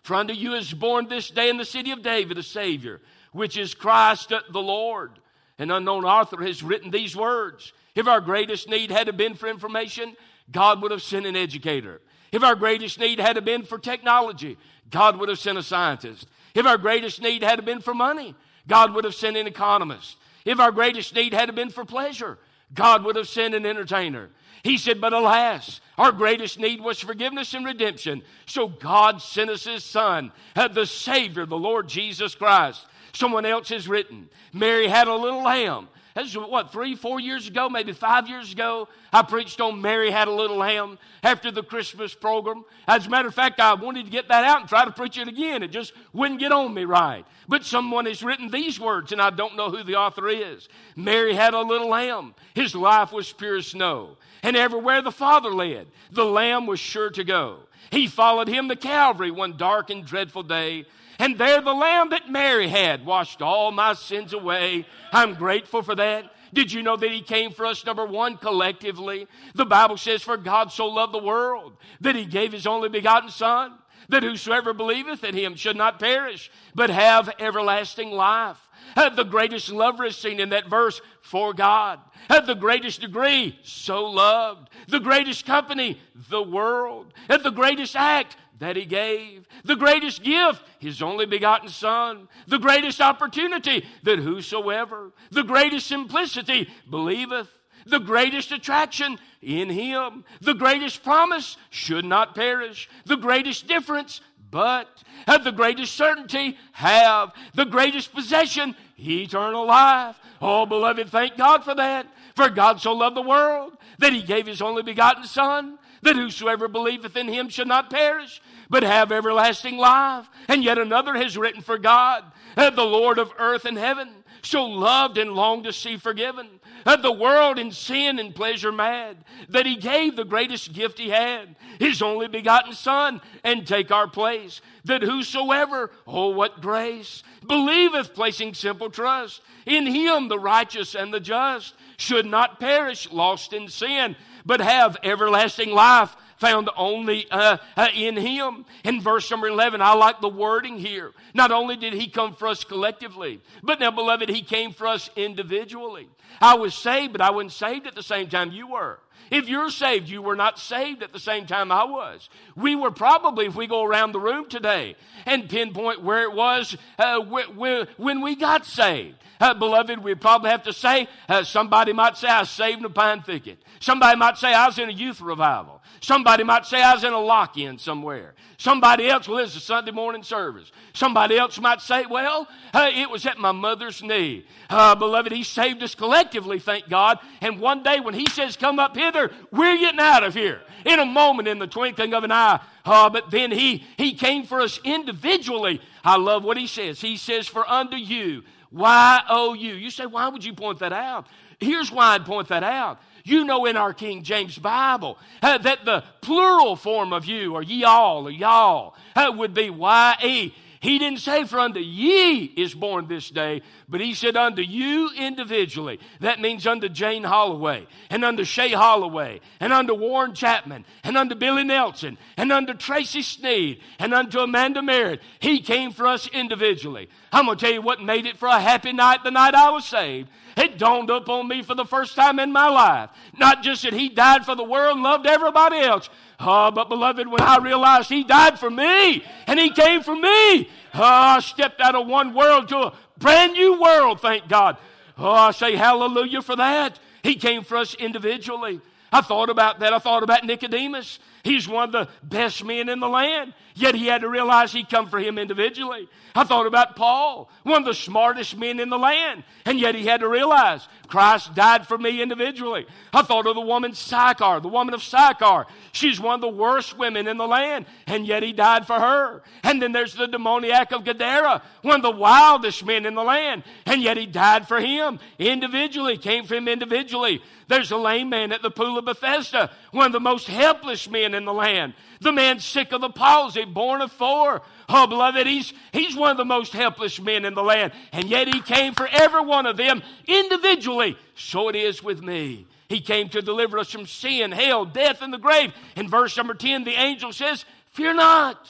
For 0.03 0.15
unto 0.15 0.35
you 0.35 0.55
is 0.55 0.73
born 0.73 1.09
this 1.09 1.31
day 1.31 1.49
in 1.49 1.57
the 1.57 1.65
city 1.65 1.91
of 1.91 2.03
David 2.03 2.39
a 2.39 2.43
Savior, 2.43 3.01
which 3.33 3.57
is 3.57 3.75
Christ 3.75 4.33
the 4.51 4.61
Lord. 4.61 5.13
An 5.59 5.71
unknown 5.71 6.05
author 6.05 6.43
has 6.43 6.63
written 6.63 6.91
these 6.91 7.17
words 7.17 7.73
if 7.97 8.07
our 8.07 8.21
greatest 8.21 8.69
need 8.69 8.91
had 8.91 9.17
been 9.17 9.35
for 9.35 9.49
information, 9.49 10.17
God 10.53 10.83
would 10.83 10.91
have 10.91 11.03
sent 11.03 11.25
an 11.25 11.35
educator. 11.35 12.03
If 12.31 12.45
our 12.45 12.55
greatest 12.55 13.01
need 13.01 13.19
had 13.19 13.43
been 13.45 13.63
for 13.63 13.79
technology, 13.79 14.59
God 14.91 15.19
would 15.19 15.31
have 15.31 15.39
sent 15.39 15.57
a 15.57 15.63
scientist. 15.63 16.29
If 16.57 16.65
our 16.65 16.79
greatest 16.79 17.21
need 17.21 17.43
had 17.43 17.65
been 17.67 17.81
for 17.81 17.93
money, 17.93 18.35
God 18.67 18.95
would 18.95 19.05
have 19.05 19.15
sent 19.15 19.37
an 19.37 19.47
economist. 19.47 20.17
If 20.47 20.59
our 20.59 20.73
greatest 20.73 21.15
need 21.15 21.35
had 21.35 21.55
been 21.55 21.69
for 21.69 21.85
pleasure, 21.85 22.39
God 22.73 23.05
would 23.05 23.15
have 23.17 23.29
sent 23.29 23.55
an 23.55 23.67
entertainer. 23.67 24.31
He 24.63 24.79
said, 24.79 24.99
But 24.99 25.13
alas, 25.13 25.83
our 25.99 26.13
greatest 26.13 26.59
need 26.59 26.81
was 26.81 26.99
forgiveness 26.99 27.53
and 27.53 27.67
redemption. 27.67 28.23
So 28.47 28.69
God 28.69 29.21
sent 29.21 29.51
us 29.51 29.65
His 29.65 29.85
Son, 29.85 30.33
uh, 30.57 30.69
the 30.69 30.87
Savior, 30.87 31.45
the 31.45 31.59
Lord 31.59 31.89
Jesus 31.89 32.35
Christ. 32.35 32.87
Someone 33.13 33.45
else 33.45 33.69
has 33.69 33.87
written, 33.87 34.31
Mary 34.51 34.89
had 34.89 35.09
a 35.09 35.15
little 35.15 35.43
lamb 35.43 35.89
that's 36.17 36.35
what, 36.35 36.73
three, 36.73 36.95
four 36.95 37.21
years 37.21 37.47
ago, 37.47 37.69
maybe 37.69 37.93
five 37.93 38.27
years 38.27 38.51
ago, 38.51 38.89
I 39.13 39.21
preached 39.21 39.61
on 39.61 39.83
Mary 39.83 40.11
Had 40.11 40.29
a 40.29 40.33
Little 40.33 40.57
Lamb 40.57 40.99
after 41.23 41.51
the 41.51 41.63
Christmas 41.63 42.15
program. 42.15 42.65
As 42.89 43.07
a 43.07 43.11
matter 43.11 43.29
of 43.29 43.35
fact, 43.35 43.61
I 43.61 43.75
wanted 43.75 44.07
to 44.07 44.11
get 44.11 44.29
that 44.29 44.43
out 44.43 44.61
and 44.61 44.69
try 44.69 44.87
to 44.87 44.91
preach 44.91 45.19
it 45.19 45.29
again. 45.29 45.63
It 45.63 45.73
just 45.73 45.93
wouldn't 46.15 46.41
get 46.41 46.53
on 46.53 46.73
me 46.73 46.87
right. 46.87 47.27
But 47.49 47.67
someone 47.67 48.07
has 48.07 48.23
written 48.23 48.49
these 48.49 48.81
words, 48.81 49.13
and 49.13 49.21
I 49.21 49.29
don't 49.29 49.57
know 49.57 49.69
who 49.69 49.83
the 49.83 49.97
author 49.97 50.27
is. 50.31 50.71
Mary 50.97 51.35
had 51.35 51.53
a 51.53 51.61
little 51.61 51.91
lamb. 51.91 52.35
His 52.55 52.75
life 52.75 53.13
was 53.13 53.31
pure 53.31 53.59
as 53.59 53.67
snow. 53.67 54.17
And 54.43 54.57
everywhere 54.57 55.03
the 55.03 55.13
Father 55.13 55.51
led, 55.51 55.87
the 56.11 56.25
lamb 56.25 56.65
was 56.67 56.81
sure 56.81 57.11
to 57.11 57.25
go. 57.25 57.59
He 57.91 58.07
followed 58.07 58.49
him 58.49 58.71
to 58.71 58.77
Calvary 58.77 59.31
one 59.31 59.59
dark 59.59 59.91
and 59.91 60.03
dreadful 60.03 60.45
day 60.45 60.87
and 61.19 61.39
there 61.39 61.61
the 61.61 61.73
lamb 61.73 62.11
that 62.11 62.31
Mary 62.31 62.69
had 62.69 63.07
washed 63.07 63.41
all 63.43 63.73
my 63.73 63.95
sins 63.95 64.33
away. 64.33 64.87
I'm 65.13 65.35
grateful 65.35 65.83
for 65.83 65.95
that. 65.95 66.33
Did 66.53 66.73
you 66.73 66.83
know 66.83 66.97
that 66.97 67.11
He 67.11 67.23
came 67.23 67.51
for 67.51 67.67
us, 67.67 67.85
number 67.85 68.05
one, 68.05 68.37
collectively? 68.37 69.27
The 69.55 69.67
Bible 69.67 69.97
says, 69.97 70.23
For 70.23 70.37
God 70.37 70.73
so 70.73 70.87
loved 70.87 71.15
the 71.15 71.19
world 71.23 71.77
that 72.01 72.17
He 72.17 72.25
gave 72.25 72.53
His 72.53 72.67
only 72.67 72.89
begotten 72.89 73.31
Son, 73.31 73.73
that 74.09 74.23
whosoever 74.23 74.73
believeth 74.73 75.25
in 75.25 75.35
Him 75.35 75.55
should 75.55 75.77
not 75.77 75.99
perish, 75.99 76.51
but 76.75 76.91
have 76.91 77.31
everlasting 77.39 78.11
life. 78.11 78.69
the 78.95 79.25
greatest 79.25 79.71
love 79.71 80.03
is 80.05 80.17
seen 80.17 80.41
in 80.41 80.51
that 80.51 80.69
verse, 80.69 81.01
for 81.21 81.53
God. 81.53 82.01
At 82.29 82.47
the 82.47 82.55
greatest 82.55 83.01
degree, 83.01 83.59
so 83.63 84.05
loved. 84.05 84.69
The 84.89 85.01
greatest 85.01 85.45
company, 85.45 86.01
the 86.31 86.43
world. 86.43 87.13
At 87.29 87.43
the 87.43 87.51
greatest 87.51 87.97
act, 87.97 88.37
that 88.59 88.77
he 88.77 88.85
gave. 88.85 89.47
The 89.65 89.77
greatest 89.77 90.23
gift, 90.23 90.63
his 90.79 91.03
only 91.03 91.27
begotten 91.27 91.69
Son. 91.69 92.29
The 92.47 92.59
greatest 92.59 93.01
opportunity, 93.01 93.85
that 94.03 94.19
whosoever. 94.19 95.13
The 95.31 95.43
greatest 95.43 95.87
simplicity, 95.87 96.71
believeth. 96.89 97.51
The 97.87 98.01
greatest 98.01 98.53
attraction, 98.53 99.19
in 99.43 99.69
him. 99.71 100.25
The 100.41 100.55
greatest 100.55 101.05
promise, 101.05 101.57
should 101.71 102.05
not 102.05 102.35
perish. 102.35 102.89
The 103.05 103.17
greatest 103.17 103.67
difference, 103.69 104.21
but. 104.51 105.03
Have 105.27 105.45
the 105.45 105.53
greatest 105.53 105.95
certainty, 105.95 106.57
have. 106.73 107.33
The 107.55 107.67
greatest 107.67 108.13
possession, 108.15 108.75
eternal 108.99 109.67
life. 109.67 110.19
Oh, 110.41 110.67
beloved, 110.67 111.11
thank 111.11 111.37
God 111.37 111.65
for 111.65 111.75
that. 111.75 112.07
For 112.35 112.49
God 112.49 112.81
so 112.81 112.93
loved 112.93 113.17
the 113.17 113.23
world 113.23 113.77
that 113.99 114.13
he 114.13 114.23
gave 114.23 114.47
his 114.47 114.61
only 114.61 114.83
begotten 114.83 115.25
Son 115.25 115.79
that 116.07 116.17
whosoever 116.17 116.69
believeth 116.69 117.17
in 117.17 117.29
him 117.29 117.49
should 117.49 117.69
not 117.69 117.91
perish, 117.91 118.41
but 118.71 118.83
have 118.83 119.13
everlasting 119.13 119.77
life. 119.77 120.29
And 120.49 120.65
yet 120.65 120.79
another 120.79 121.15
has 121.15 121.37
written 121.37 121.63
for 121.63 121.79
God, 121.79 122.25
uh, 122.57 122.71
the 122.71 122.85
Lord 122.85 123.19
of 123.19 123.33
earth 123.39 123.65
and 123.65 123.77
heaven, 123.77 124.09
so 124.43 124.65
loved 124.65 125.19
and 125.19 125.33
longed 125.33 125.65
to 125.65 125.73
see 125.73 125.97
forgiven, 125.97 126.49
of 126.85 127.03
the 127.03 127.13
world 127.13 127.59
in 127.59 127.73
sin 127.73 128.21
and 128.21 128.35
pleasure 128.35 128.71
mad, 128.71 129.17
that 129.49 129.67
he 129.67 129.75
gave 129.75 130.15
the 130.15 130.25
greatest 130.25 130.73
gift 130.73 130.99
he 130.99 131.11
had, 131.11 131.57
his 131.81 132.01
only 132.01 132.29
begotten 132.29 132.73
Son, 132.73 133.21
and 133.43 133.67
take 133.67 133.91
our 133.91 134.07
place, 134.07 134.61
that 134.85 135.03
whosoever, 135.03 135.91
oh, 136.07 136.29
what 136.29 136.61
grace, 136.61 137.25
believeth, 137.45 138.15
placing 138.15 138.55
simple 138.55 138.89
trust 138.89 139.43
in 139.67 139.87
him, 139.87 140.29
the 140.29 140.39
righteous 140.39 140.95
and 140.95 141.13
the 141.13 141.19
just, 141.19 141.75
should 141.97 142.27
not 142.27 142.61
perish, 142.61 143.11
lost 143.11 143.53
in 143.53 143.67
sin, 143.69 144.15
but 144.47 144.61
have 144.61 144.97
everlasting 145.03 145.71
life. 145.71 146.17
found 146.39 146.69
only 146.77 147.27
uh, 147.31 147.57
uh, 147.77 147.89
in 147.95 148.17
Him. 148.17 148.67
In 148.85 149.01
verse 149.01 149.31
number 149.31 149.49
11, 149.49 149.81
I 149.81 149.95
like 149.95 150.21
the 150.21 150.29
wording 150.29 150.79
here. 150.79 151.13
Not 151.35 151.51
only 151.51 151.77
did 151.77 151.95
He 151.95 152.09
come 152.09 152.35
for 152.35 152.49
us 152.49 152.63
collectively, 152.63 153.41
but 153.63 153.81
now, 153.81 153.91
beloved, 153.91 154.29
He 154.29 154.43
came 154.43 154.73
for 154.73 154.87
us 154.87 155.11
individually. 155.17 156.09
I 156.41 156.55
was 156.55 156.75
saved, 156.75 157.13
but 157.13 157.23
I 157.23 157.31
wasn't 157.31 157.53
saved 157.53 157.87
at 157.87 157.95
the 157.95 158.03
same 158.03 158.29
time 158.29 158.53
you 158.53 158.69
were. 158.69 158.99
If 159.31 159.49
you're 159.49 159.71
saved, 159.71 160.09
you 160.09 160.23
were 160.23 160.37
not 160.37 160.59
saved 160.59 161.03
at 161.03 161.13
the 161.13 161.19
same 161.19 161.47
time 161.47 161.73
I 161.73 161.85
was. 161.85 162.29
We 162.55 162.75
were 162.75 162.91
probably, 162.91 163.47
if 163.47 163.55
we 163.55 163.67
go 163.67 163.85
around 163.85 164.13
the 164.13 164.21
room 164.21 164.49
today 164.49 164.97
and 165.25 165.49
pinpoint 165.49 166.03
where 166.03 166.23
it 166.23 166.33
was 166.33 166.77
uh, 166.99 167.21
when 167.21 168.21
we 168.21 168.37
got 168.37 168.67
saved. 168.67 169.17
Uh, 169.39 169.53
beloved, 169.53 170.03
we'd 170.03 170.21
probably 170.21 170.51
have 170.51 170.63
to 170.63 170.73
say, 170.73 171.09
uh, 171.29 171.45
somebody 171.45 171.93
might 171.93 172.17
say, 172.17 172.29
I 172.29 172.41
was 172.41 172.51
saved 172.51 172.79
in 172.79 172.85
a 172.87 172.91
pine 172.91 173.23
thicket. 173.23 173.59
Somebody 173.81 174.17
might 174.17 174.39
say, 174.39 174.55
I 174.55 174.67
was 174.67 174.79
in 174.79 174.89
a 174.89 174.93
youth 174.93 175.21
revival. 175.21 175.83
Somebody 176.01 176.43
might 176.43 176.65
say 176.65 176.83
I 176.83 176.95
was 176.95 177.05
in 177.05 177.13
a 177.13 177.21
lock 177.21 177.59
in 177.59 177.79
somewhere. 177.79 178.35
Somebody 178.59 179.09
else, 179.09 179.27
it's 179.29 179.57
a 179.57 179.61
Sunday 179.61 179.91
morning 179.91 180.23
service. 180.23 180.73
Somebody 180.95 181.37
else 181.37 181.61
might 181.61 181.81
say, 181.81 182.07
well, 182.07 182.49
uh, 182.73 182.91
it 182.93 183.11
was 183.11 183.27
at 183.27 183.39
my 183.39 183.53
mother's 183.53 184.03
knee. 184.03 184.47
Uh, 184.71 184.95
beloved, 184.95 185.31
He 185.31 185.45
saved 185.45 185.83
us 185.83 185.95
collectively, 185.95 186.59
thank 186.59 186.89
God. 186.89 187.19
And 187.41 187.61
one 187.61 187.83
day 187.83 188.01
when 188.01 188.15
He 188.15 188.27
says, 188.27 188.57
come 188.57 188.79
up 188.79 188.97
hither, 188.97 189.31
we're 189.51 189.77
getting 189.77 190.01
out 190.01 190.25
of 190.25 190.35
here. 190.35 190.63
In 190.87 190.99
a 191.01 191.05
moment, 191.05 191.49
in 191.49 191.59
the 191.59 191.67
twinkling 191.67 192.15
of 192.15 192.25
an 192.25 192.33
eye. 192.33 192.61
Uh, 192.85 193.11
but 193.11 193.31
then 193.31 193.51
he, 193.51 193.85
he 193.97 194.15
came 194.15 194.45
for 194.45 194.61
us 194.61 194.81
individually. 194.85 195.81
I 196.05 196.17
love 196.17 196.45
what 196.45 196.57
He 196.57 196.67
says. 196.67 197.01
He 197.01 197.17
says, 197.17 197.47
for 197.47 197.69
unto 197.69 197.97
you, 197.97 198.43
Y 198.73 199.21
O 199.29 199.55
U. 199.55 199.75
You 199.75 199.91
say, 199.91 200.07
why 200.07 200.29
would 200.29 200.45
you 200.45 200.55
point 200.55 200.79
that 200.79 200.93
out? 200.93 201.27
Here's 201.59 201.91
why 201.91 202.15
I'd 202.15 202.27
point 202.27 202.49
that 202.49 202.63
out. 202.63 203.01
You 203.27 203.45
know 203.45 203.67
in 203.67 203.77
our 203.77 203.93
King 203.93 204.23
James 204.23 204.57
Bible 204.57 205.19
uh, 205.43 205.59
that 205.59 205.85
the 205.85 206.05
plural 206.21 206.77
form 206.77 207.13
of 207.13 207.25
you, 207.25 207.55
or 207.55 207.63
ye 207.63 207.83
all, 207.83 208.29
or 208.29 208.31
y'all, 208.31 208.95
uh, 209.17 209.33
would 209.35 209.53
be 209.53 209.69
Y-E. 209.69 210.55
He 210.79 211.01
didn't 211.01 211.19
say, 211.19 211.45
For 211.45 211.59
unto 211.59 211.81
ye 211.81 212.45
is 212.45 212.73
born 212.73 213.09
this 213.09 213.29
day, 213.29 213.63
but 213.89 214.01
he 214.01 214.15
said, 214.15 214.37
Unto 214.37 214.63
you 214.63 215.11
individually. 215.17 215.99
That 216.21 216.41
means 216.41 216.69
unto 216.69 216.89
Jane 216.89 217.25
Holloway, 217.25 217.89
and 218.11 218.25
unto 218.25 218.45
Shay 218.45 218.71
Holloway, 218.71 219.41
and 219.59 219.73
unto 219.73 219.95
Warren 219.95 220.33
Chapman, 220.33 220.85
and 221.03 221.17
unto 221.17 221.35
Billy 221.35 221.65
Nelson, 221.65 222.19
and 222.37 222.53
unto 222.53 222.75
Tracy 222.75 223.23
Sneed, 223.23 223.81
and 223.99 224.15
unto 224.15 224.39
Amanda 224.39 224.83
Merritt. 224.83 225.21
He 225.41 225.61
came 225.61 225.91
for 225.91 226.07
us 226.07 226.29
individually. 226.29 227.09
I'm 227.33 227.47
going 227.47 227.59
to 227.59 227.65
tell 227.65 227.75
you 227.75 227.83
what 227.83 228.01
made 228.01 228.25
it 228.25 228.37
for 228.37 228.47
a 228.47 228.61
happy 228.61 228.93
night 228.93 229.25
the 229.25 229.33
night 229.33 229.57
I 229.57 229.71
was 229.71 229.85
saved. 229.85 230.29
It 230.57 230.79
dawned 230.79 231.11
up 231.11 231.29
on 231.29 231.49
me 231.49 231.63
for 231.63 231.75
the 231.75 231.85
first 231.85 232.17
time 232.17 232.39
in 232.39 232.51
my 232.51 232.69
life. 232.69 233.11
Not 233.37 233.63
just 233.63 233.83
that 233.83 233.93
he 233.93 234.09
died 234.09 234.47
for 234.47 234.55
the 234.55 234.65
world 234.65 234.95
and 234.95 235.03
loved 235.03 235.27
everybody 235.27 235.79
else, 235.79 236.09
Oh, 236.39 236.71
but 236.71 236.89
beloved, 236.89 237.27
when 237.29 237.41
I 237.41 237.59
realized 237.59 238.11
He 238.11 238.23
died 238.23 238.59
for 238.59 238.71
me 238.71 239.25
and 239.47 239.59
He 239.59 239.71
came 239.71 240.03
for 240.03 240.15
me, 240.15 240.69
oh, 240.95 241.03
I 241.03 241.41
stepped 241.41 241.81
out 241.81 241.95
of 241.95 242.07
one 242.07 242.35
world 242.35 242.69
to 242.69 242.77
a 242.77 242.93
brand 243.19 243.53
new 243.53 243.81
world, 243.81 244.21
thank 244.21 244.49
God. 244.49 244.77
Oh, 245.19 245.31
I 245.31 245.51
say 245.53 245.77
hallelujah 245.77 246.43
for 246.43 246.57
that. 246.57 246.99
He 247.23 247.37
came 247.37 247.65
for 247.65 247.79
us 247.79 247.95
individually. 247.95 248.81
I 249.11 249.23
thought 249.23 249.49
about 249.49 249.81
that. 249.81 249.95
I 249.95 249.99
thought 249.99 250.23
about 250.23 250.45
Nicodemus. 250.45 251.19
He's 251.47 251.69
one 251.69 251.85
of 251.85 251.93
the 251.93 252.09
best 252.25 252.65
men 252.65 252.89
in 252.89 252.99
the 252.99 253.09
land. 253.09 253.55
Yet 253.77 253.95
he 253.95 254.07
had 254.07 254.23
to 254.23 254.29
realize 254.29 254.73
he'd 254.73 254.89
come 254.89 255.07
for 255.07 255.21
him 255.21 255.39
individually. 255.39 256.09
I 256.35 256.45
thought 256.45 256.67
about 256.67 256.97
Paul, 256.97 257.49
one 257.63 257.83
of 257.83 257.85
the 257.85 257.95
smartest 257.95 258.57
men 258.57 258.81
in 258.81 258.89
the 258.89 258.99
land. 258.99 259.45
And 259.65 259.79
yet 259.79 259.95
he 259.95 260.07
had 260.07 260.21
to 260.21 260.29
realize 260.29 260.89
Christ 261.07 261.55
died 261.55 261.87
for 261.87 261.97
me 261.97 262.21
individually. 262.21 262.87
I 263.13 263.23
thought 263.23 263.47
of 263.47 263.55
the 263.55 263.61
woman 263.61 263.93
Sychar, 263.93 264.61
the 264.61 264.69
woman 264.69 264.93
of 264.93 265.03
Sychar. 265.03 265.67
She's 265.93 266.19
one 266.19 266.35
of 266.35 266.41
the 266.41 266.49
worst 266.49 266.99
women 266.99 267.29
in 267.29 267.37
the 267.37 267.47
land. 267.47 267.87
And 268.07 268.27
yet 268.27 268.43
he 268.43 268.53
died 268.53 268.87
for 268.87 268.99
her. 268.99 269.43
And 269.63 269.81
then 269.81 269.93
there's 269.93 270.15
the 270.15 270.27
demoniac 270.27 270.91
of 270.93 271.05
Gadara, 271.05 271.63
one 271.83 271.97
of 271.97 272.03
the 272.03 272.11
wildest 272.11 272.85
men 272.85 273.07
in 273.07 273.15
the 273.15 273.23
land. 273.23 273.63
And 273.85 274.03
yet 274.03 274.17
he 274.17 274.27
died 274.27 274.67
for 274.67 274.81
him 274.81 275.21
individually, 275.39 276.17
came 276.19 276.45
for 276.45 276.57
him 276.57 276.67
individually. 276.67 277.41
There's 277.69 277.91
a 277.91 277.97
lame 277.97 278.31
man 278.31 278.53
at 278.53 278.63
the 278.63 278.71
pool 278.71 278.99
of 278.99 279.05
Bethesda, 279.05 279.71
one 279.91 280.07
of 280.07 280.13
the 280.13 280.21
most 280.21 280.47
helpless 280.47 281.09
men 281.11 281.35
in 281.37 281.45
the 281.45 281.53
land. 281.53 281.95
The 282.21 282.33
man 282.33 282.59
sick 282.59 282.93
of 282.93 283.01
the 283.01 283.11
palsy, 283.11 283.65
borne 283.65 284.03
of 284.03 284.11
four. 284.11 284.63
Oh, 284.89 285.07
beloved, 285.07 285.47
he's, 285.47 285.73
he's 285.93 286.17
one 286.17 286.33
of 286.33 286.37
the 286.37 286.45
most 286.45 286.73
helpless 286.73 287.21
men 287.21 287.45
in 287.45 287.55
the 287.55 287.63
land. 287.63 287.93
And 288.13 288.29
yet 288.29 288.49
he 288.49 288.61
came 288.61 288.95
for 288.95 289.07
every 289.07 289.45
one 289.45 289.67
of 289.67 289.77
them 289.77 290.03
individually. 290.27 291.17
So 291.37 291.69
it 291.69 291.77
is 291.77 292.03
with 292.03 292.23
me. 292.23 292.67
He 292.89 293.01
came 293.01 293.29
to 293.31 293.43
deliver 293.43 293.79
us 293.79 293.91
from 293.91 294.07
sin, 294.07 294.53
hell, 294.53 294.85
death, 294.85 295.23
and 295.23 295.33
the 295.33 295.39
grave. 295.39 295.73
In 295.97 296.09
verse 296.09 296.37
number 296.37 296.55
10, 296.55 296.85
the 296.85 296.93
angel 296.93 297.33
says, 297.33 297.65
Fear 297.91 298.15
not, 298.15 298.69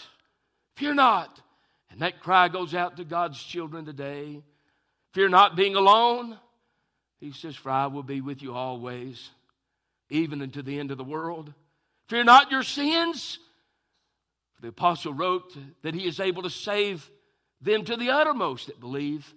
fear 0.76 0.94
not. 0.94 1.40
And 1.90 2.00
that 2.00 2.20
cry 2.20 2.48
goes 2.48 2.74
out 2.74 2.96
to 2.96 3.04
God's 3.04 3.42
children 3.42 3.84
today. 3.84 4.42
Fear 5.12 5.30
not 5.30 5.56
being 5.56 5.76
alone. 5.76 6.38
He 7.20 7.32
says, 7.32 7.56
For 7.56 7.70
I 7.70 7.86
will 7.86 8.02
be 8.02 8.20
with 8.20 8.42
you 8.42 8.54
always, 8.54 9.30
even 10.10 10.42
unto 10.42 10.62
the 10.62 10.78
end 10.78 10.90
of 10.90 10.98
the 10.98 11.04
world. 11.04 11.52
Fear 12.08 12.24
not 12.24 12.50
your 12.50 12.62
sins. 12.62 13.38
The 14.60 14.68
apostle 14.68 15.12
wrote 15.12 15.56
that 15.82 15.94
he 15.94 16.06
is 16.06 16.20
able 16.20 16.42
to 16.42 16.50
save 16.50 17.10
them 17.60 17.84
to 17.84 17.96
the 17.96 18.10
uttermost 18.10 18.66
that 18.68 18.80
believe. 18.80 19.34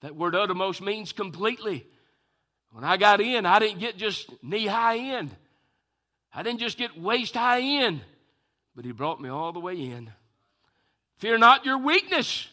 That 0.00 0.16
word 0.16 0.34
uttermost 0.34 0.80
means 0.80 1.12
completely. 1.12 1.86
When 2.70 2.84
I 2.84 2.96
got 2.96 3.20
in, 3.20 3.46
I 3.46 3.58
didn't 3.58 3.80
get 3.80 3.96
just 3.96 4.30
knee 4.42 4.66
high 4.66 4.94
in. 4.94 5.30
I 6.32 6.42
didn't 6.42 6.60
just 6.60 6.78
get 6.78 7.00
waist 7.00 7.34
high 7.34 7.58
in, 7.58 8.00
but 8.76 8.84
he 8.84 8.92
brought 8.92 9.20
me 9.20 9.28
all 9.28 9.52
the 9.52 9.60
way 9.60 9.74
in. 9.74 10.12
Fear 11.16 11.38
not 11.38 11.64
your 11.64 11.78
weakness, 11.78 12.46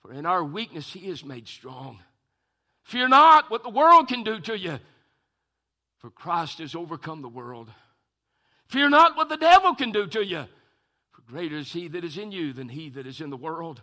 for 0.00 0.12
in 0.12 0.24
our 0.24 0.42
weakness 0.44 0.92
he 0.92 1.08
is 1.08 1.24
made 1.24 1.48
strong. 1.48 1.98
Fear 2.82 3.08
not 3.08 3.50
what 3.50 3.62
the 3.62 3.68
world 3.68 4.08
can 4.08 4.22
do 4.22 4.40
to 4.40 4.58
you, 4.58 4.78
for 5.98 6.10
Christ 6.10 6.60
has 6.60 6.74
overcome 6.74 7.20
the 7.20 7.28
world. 7.28 7.68
Fear 8.68 8.90
not 8.90 9.16
what 9.16 9.28
the 9.28 9.36
devil 9.36 9.74
can 9.74 9.92
do 9.92 10.06
to 10.06 10.24
you, 10.24 10.44
for 11.10 11.22
greater 11.22 11.56
is 11.56 11.72
he 11.72 11.88
that 11.88 12.04
is 12.04 12.18
in 12.18 12.32
you 12.32 12.52
than 12.52 12.68
he 12.68 12.90
that 12.90 13.06
is 13.06 13.20
in 13.20 13.30
the 13.30 13.36
world. 13.36 13.80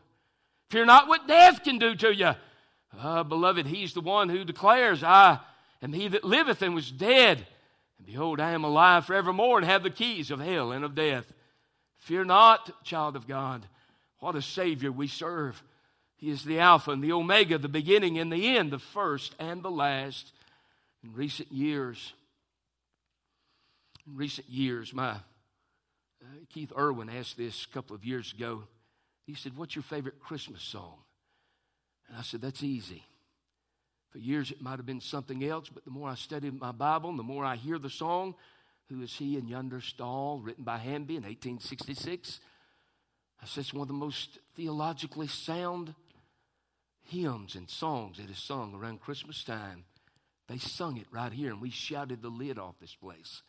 Fear 0.69 0.85
not 0.85 1.07
what 1.07 1.27
death 1.27 1.63
can 1.63 1.79
do 1.79 1.95
to 1.95 2.13
you. 2.13 2.31
Ah, 2.99 3.23
beloved, 3.23 3.67
he's 3.67 3.93
the 3.93 4.01
one 4.01 4.29
who 4.29 4.43
declares, 4.43 5.03
I 5.03 5.39
am 5.81 5.93
he 5.93 6.07
that 6.07 6.23
liveth 6.23 6.61
and 6.61 6.75
was 6.75 6.91
dead. 6.91 7.45
And 7.97 8.05
behold, 8.05 8.39
I 8.39 8.51
am 8.51 8.63
alive 8.63 9.05
forevermore 9.05 9.57
and 9.57 9.65
have 9.65 9.83
the 9.83 9.89
keys 9.89 10.31
of 10.31 10.39
hell 10.39 10.71
and 10.71 10.85
of 10.85 10.95
death. 10.95 11.33
Fear 11.97 12.25
not, 12.25 12.83
child 12.83 13.15
of 13.15 13.27
God. 13.27 13.65
What 14.19 14.35
a 14.35 14.41
Savior 14.41 14.91
we 14.91 15.07
serve. 15.07 15.63
He 16.15 16.29
is 16.29 16.45
the 16.45 16.59
Alpha 16.59 16.91
and 16.91 17.03
the 17.03 17.11
Omega, 17.11 17.57
the 17.57 17.67
beginning 17.67 18.17
and 18.17 18.31
the 18.31 18.55
end, 18.57 18.71
the 18.71 18.79
first 18.79 19.35
and 19.39 19.61
the 19.61 19.71
last. 19.71 20.31
In 21.03 21.13
recent 21.13 21.51
years, 21.51 22.13
in 24.07 24.15
recent 24.15 24.49
years, 24.49 24.93
my 24.93 25.11
uh, 25.11 25.17
Keith 26.53 26.71
Irwin 26.77 27.09
asked 27.09 27.37
this 27.37 27.65
a 27.65 27.73
couple 27.73 27.95
of 27.95 28.05
years 28.05 28.33
ago. 28.33 28.63
He 29.25 29.35
said, 29.35 29.57
What's 29.57 29.75
your 29.75 29.83
favorite 29.83 30.19
Christmas 30.19 30.61
song? 30.61 30.97
And 32.07 32.17
I 32.17 32.21
said, 32.21 32.41
That's 32.41 32.63
easy. 32.63 33.03
For 34.11 34.19
years 34.19 34.51
it 34.51 34.61
might 34.61 34.77
have 34.77 34.85
been 34.85 35.01
something 35.01 35.43
else, 35.43 35.69
but 35.69 35.83
the 35.83 35.91
more 35.91 36.09
I 36.09 36.15
studied 36.15 36.59
my 36.59 36.71
Bible 36.71 37.09
and 37.09 37.19
the 37.19 37.23
more 37.23 37.43
I 37.43 37.55
hear 37.55 37.77
the 37.77 37.89
song, 37.89 38.35
Who 38.89 39.01
is 39.01 39.13
He 39.13 39.37
in 39.37 39.47
Yonder 39.47 39.81
Stall, 39.81 40.39
written 40.41 40.63
by 40.63 40.77
Hamby 40.77 41.17
in 41.17 41.23
1866, 41.23 42.39
I 43.41 43.45
said 43.45 43.61
it's 43.61 43.73
one 43.73 43.81
of 43.81 43.87
the 43.87 43.93
most 43.93 44.39
theologically 44.55 45.27
sound 45.27 45.93
hymns 47.03 47.55
and 47.55 47.69
songs 47.69 48.17
that 48.17 48.29
is 48.29 48.37
sung 48.37 48.73
around 48.73 49.01
Christmas 49.01 49.43
time. 49.43 49.83
They 50.47 50.57
sung 50.57 50.97
it 50.97 51.07
right 51.11 51.31
here, 51.31 51.51
and 51.51 51.61
we 51.61 51.69
shouted 51.69 52.21
the 52.21 52.29
lid 52.29 52.57
off 52.57 52.75
this 52.79 52.95
place. 52.95 53.41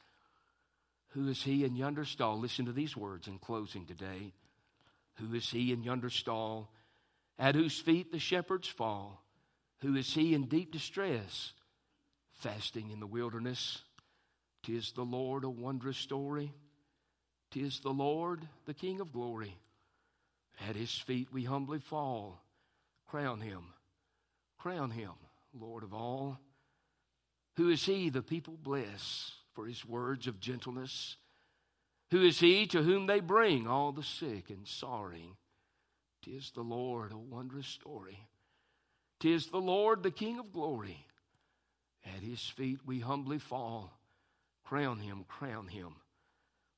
Who 1.16 1.28
is 1.28 1.42
he 1.42 1.64
in 1.64 1.76
yonder 1.76 2.04
stall? 2.04 2.38
Listen 2.38 2.66
to 2.66 2.72
these 2.72 2.94
words 2.94 3.26
in 3.26 3.38
closing 3.38 3.86
today. 3.86 4.34
Who 5.14 5.34
is 5.34 5.48
he 5.48 5.72
in 5.72 5.82
yonder 5.82 6.10
stall? 6.10 6.70
At 7.38 7.54
whose 7.54 7.80
feet 7.80 8.12
the 8.12 8.18
shepherds 8.18 8.68
fall? 8.68 9.24
Who 9.80 9.96
is 9.96 10.12
he 10.12 10.34
in 10.34 10.44
deep 10.44 10.72
distress? 10.72 11.54
Fasting 12.32 12.90
in 12.90 13.00
the 13.00 13.06
wilderness. 13.06 13.80
Tis 14.62 14.92
the 14.92 15.06
Lord, 15.06 15.44
a 15.44 15.48
wondrous 15.48 15.96
story. 15.96 16.52
Tis 17.50 17.80
the 17.80 17.94
Lord, 17.94 18.46
the 18.66 18.74
King 18.74 19.00
of 19.00 19.10
glory. 19.10 19.56
At 20.68 20.76
his 20.76 20.92
feet 20.92 21.28
we 21.32 21.44
humbly 21.44 21.78
fall. 21.78 22.42
Crown 23.06 23.40
him, 23.40 23.68
crown 24.58 24.90
him, 24.90 25.12
Lord 25.58 25.82
of 25.82 25.94
all. 25.94 26.38
Who 27.56 27.70
is 27.70 27.82
he 27.86 28.10
the 28.10 28.20
people 28.20 28.58
bless? 28.62 29.32
For 29.56 29.66
his 29.66 29.86
words 29.86 30.26
of 30.26 30.38
gentleness. 30.38 31.16
Who 32.10 32.22
is 32.22 32.38
he 32.38 32.66
to 32.66 32.82
whom 32.82 33.06
they 33.06 33.20
bring 33.20 33.66
all 33.66 33.90
the 33.90 34.02
sick 34.02 34.50
and 34.50 34.68
sorry? 34.68 35.32
Tis 36.22 36.50
the 36.50 36.62
Lord, 36.62 37.10
a 37.10 37.16
wondrous 37.16 37.66
story. 37.66 38.28
Tis 39.18 39.46
the 39.46 39.60
Lord, 39.60 40.02
the 40.02 40.10
King 40.10 40.38
of 40.38 40.52
glory. 40.52 41.06
At 42.04 42.22
his 42.22 42.42
feet 42.42 42.80
we 42.84 43.00
humbly 43.00 43.38
fall. 43.38 43.98
Crown 44.62 44.98
him, 44.98 45.24
crown 45.26 45.68
him, 45.68 45.94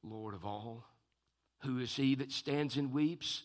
Lord 0.05 0.35
of 0.35 0.45
all. 0.45 0.85
Who 1.63 1.79
is 1.81 1.97
he 1.97 2.15
that 2.15 2.31
stands 2.31 2.77
and 2.77 2.93
weeps 2.93 3.43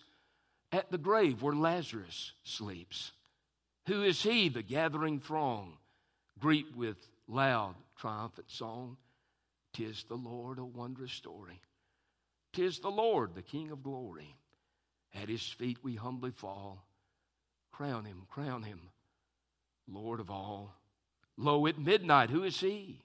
at 0.71 0.91
the 0.91 0.97
grave 0.97 1.41
where 1.41 1.55
Lazarus 1.55 2.33
sleeps? 2.43 3.13
Who 3.87 4.03
is 4.03 4.21
he, 4.21 4.47
the 4.47 4.61
gathering 4.61 5.19
throng, 5.19 5.77
greet 6.39 6.75
with 6.75 6.97
loud, 7.27 7.75
triumphant 7.97 8.51
song? 8.51 8.97
Tis 9.73 10.03
the 10.07 10.15
Lord, 10.15 10.59
a 10.59 10.65
wondrous 10.65 11.11
story. 11.11 11.59
Tis 12.53 12.79
the 12.79 12.91
Lord, 12.91 13.33
the 13.33 13.41
King 13.41 13.71
of 13.71 13.83
glory. 13.83 14.35
At 15.13 15.29
his 15.29 15.43
feet 15.43 15.79
we 15.83 15.95
humbly 15.95 16.31
fall. 16.31 16.85
Crown 17.71 18.05
him, 18.05 18.23
crown 18.29 18.63
him, 18.63 18.79
Lord 19.87 20.19
of 20.19 20.29
all. 20.29 20.75
Lo, 21.37 21.65
at 21.65 21.79
midnight, 21.79 22.29
who 22.29 22.43
is 22.43 22.59
he? 22.59 23.01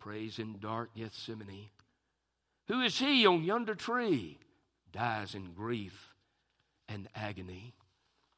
Prays 0.00 0.38
in 0.38 0.58
dark 0.58 0.90
Gethsemane. 0.96 1.70
Who 2.66 2.80
is 2.80 2.98
he 2.98 3.26
on 3.26 3.44
yonder 3.44 3.74
tree? 3.74 4.38
Dies 4.92 5.34
in 5.34 5.52
grief 5.52 6.14
and 6.88 7.08
agony. 7.14 7.74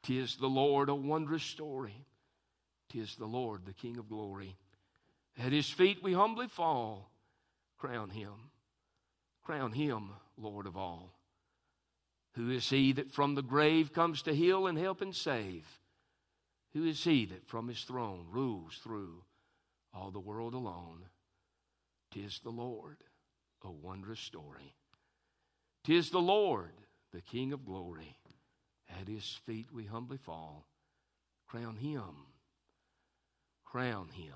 Tis 0.03 0.37
the 0.37 0.49
Lord, 0.49 0.89
a 0.89 0.95
wondrous 0.95 1.43
story. 1.43 2.07
Tis 2.91 3.17
the 3.17 3.27
Lord, 3.27 3.67
the 3.67 3.73
King 3.73 3.99
of 3.99 4.09
glory. 4.09 4.57
At 5.39 5.53
his 5.53 5.71
feet 5.71 6.03
we 6.03 6.13
humbly 6.13 6.49
fall. 6.49 7.10
Crown 7.81 8.11
him, 8.11 8.51
crown 9.43 9.73
him, 9.73 10.11
Lord 10.37 10.67
of 10.67 10.77
all. 10.77 11.15
Who 12.35 12.51
is 12.51 12.69
he 12.69 12.93
that 12.93 13.11
from 13.11 13.35
the 13.35 13.43
grave 13.43 13.95
comes 13.95 14.21
to 14.23 14.35
heal 14.35 14.67
and 14.67 14.77
help 14.77 15.01
and 15.01 15.17
save? 15.17 15.67
Who 16.75 16.85
is 16.85 17.03
he 17.03 17.25
that 17.25 17.49
from 17.49 17.69
his 17.69 17.83
throne 17.83 18.27
rules 18.31 18.75
through 18.85 19.25
all 19.95 20.11
the 20.11 20.21
world 20.21 20.53
alone? 20.53 21.07
Tis 22.13 22.41
the 22.41 22.51
Lord, 22.51 22.99
a 23.65 23.71
wondrous 23.71 24.21
story. 24.21 24.75
Tis 25.83 26.11
the 26.11 26.21
Lord, 26.21 26.75
the 27.15 27.23
King 27.23 27.55
of 27.55 27.65
glory. 27.65 28.19
At 29.01 29.09
his 29.09 29.39
feet 29.47 29.73
we 29.73 29.87
humbly 29.87 30.19
fall. 30.19 30.67
Crown 31.49 31.77
him, 31.77 32.27
crown 33.65 34.11
him, 34.13 34.35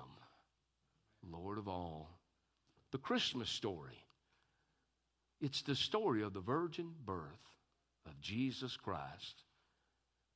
Lord 1.23 1.59
of 1.59 1.67
all. 1.67 2.09
The 2.95 2.99
Christmas 2.99 3.49
story. 3.49 4.05
It's 5.41 5.63
the 5.63 5.75
story 5.75 6.23
of 6.23 6.33
the 6.33 6.39
virgin 6.39 6.93
birth 7.05 7.51
of 8.05 8.21
Jesus 8.21 8.77
Christ 8.77 9.43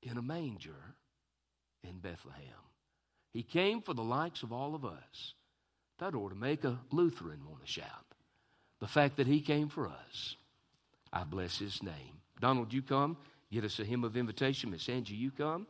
in 0.03 0.17
a 0.17 0.21
manger 0.21 0.97
in 1.85 1.99
Bethlehem. 1.99 2.43
He 3.31 3.43
came 3.43 3.81
for 3.81 3.93
the 3.93 4.03
likes 4.03 4.43
of 4.43 4.51
all 4.51 4.75
of 4.75 4.83
us. 4.83 5.35
That 5.99 6.13
ought 6.13 6.31
to 6.31 6.35
make 6.35 6.65
a 6.65 6.77
Lutheran 6.91 7.47
want 7.47 7.61
to 7.61 7.71
shout. 7.71 8.13
The 8.81 8.87
fact 8.87 9.15
that 9.15 9.27
he 9.27 9.39
came 9.39 9.69
for 9.69 9.87
us. 9.87 10.35
I 11.13 11.23
bless 11.23 11.59
his 11.59 11.81
name. 11.81 12.19
Donald, 12.41 12.73
you 12.73 12.81
come. 12.81 13.15
Get 13.53 13.63
us 13.63 13.79
a 13.79 13.85
hymn 13.85 14.03
of 14.03 14.17
invitation. 14.17 14.71
Miss 14.71 14.89
Angie, 14.89 15.15
you 15.15 15.31
come. 15.31 15.65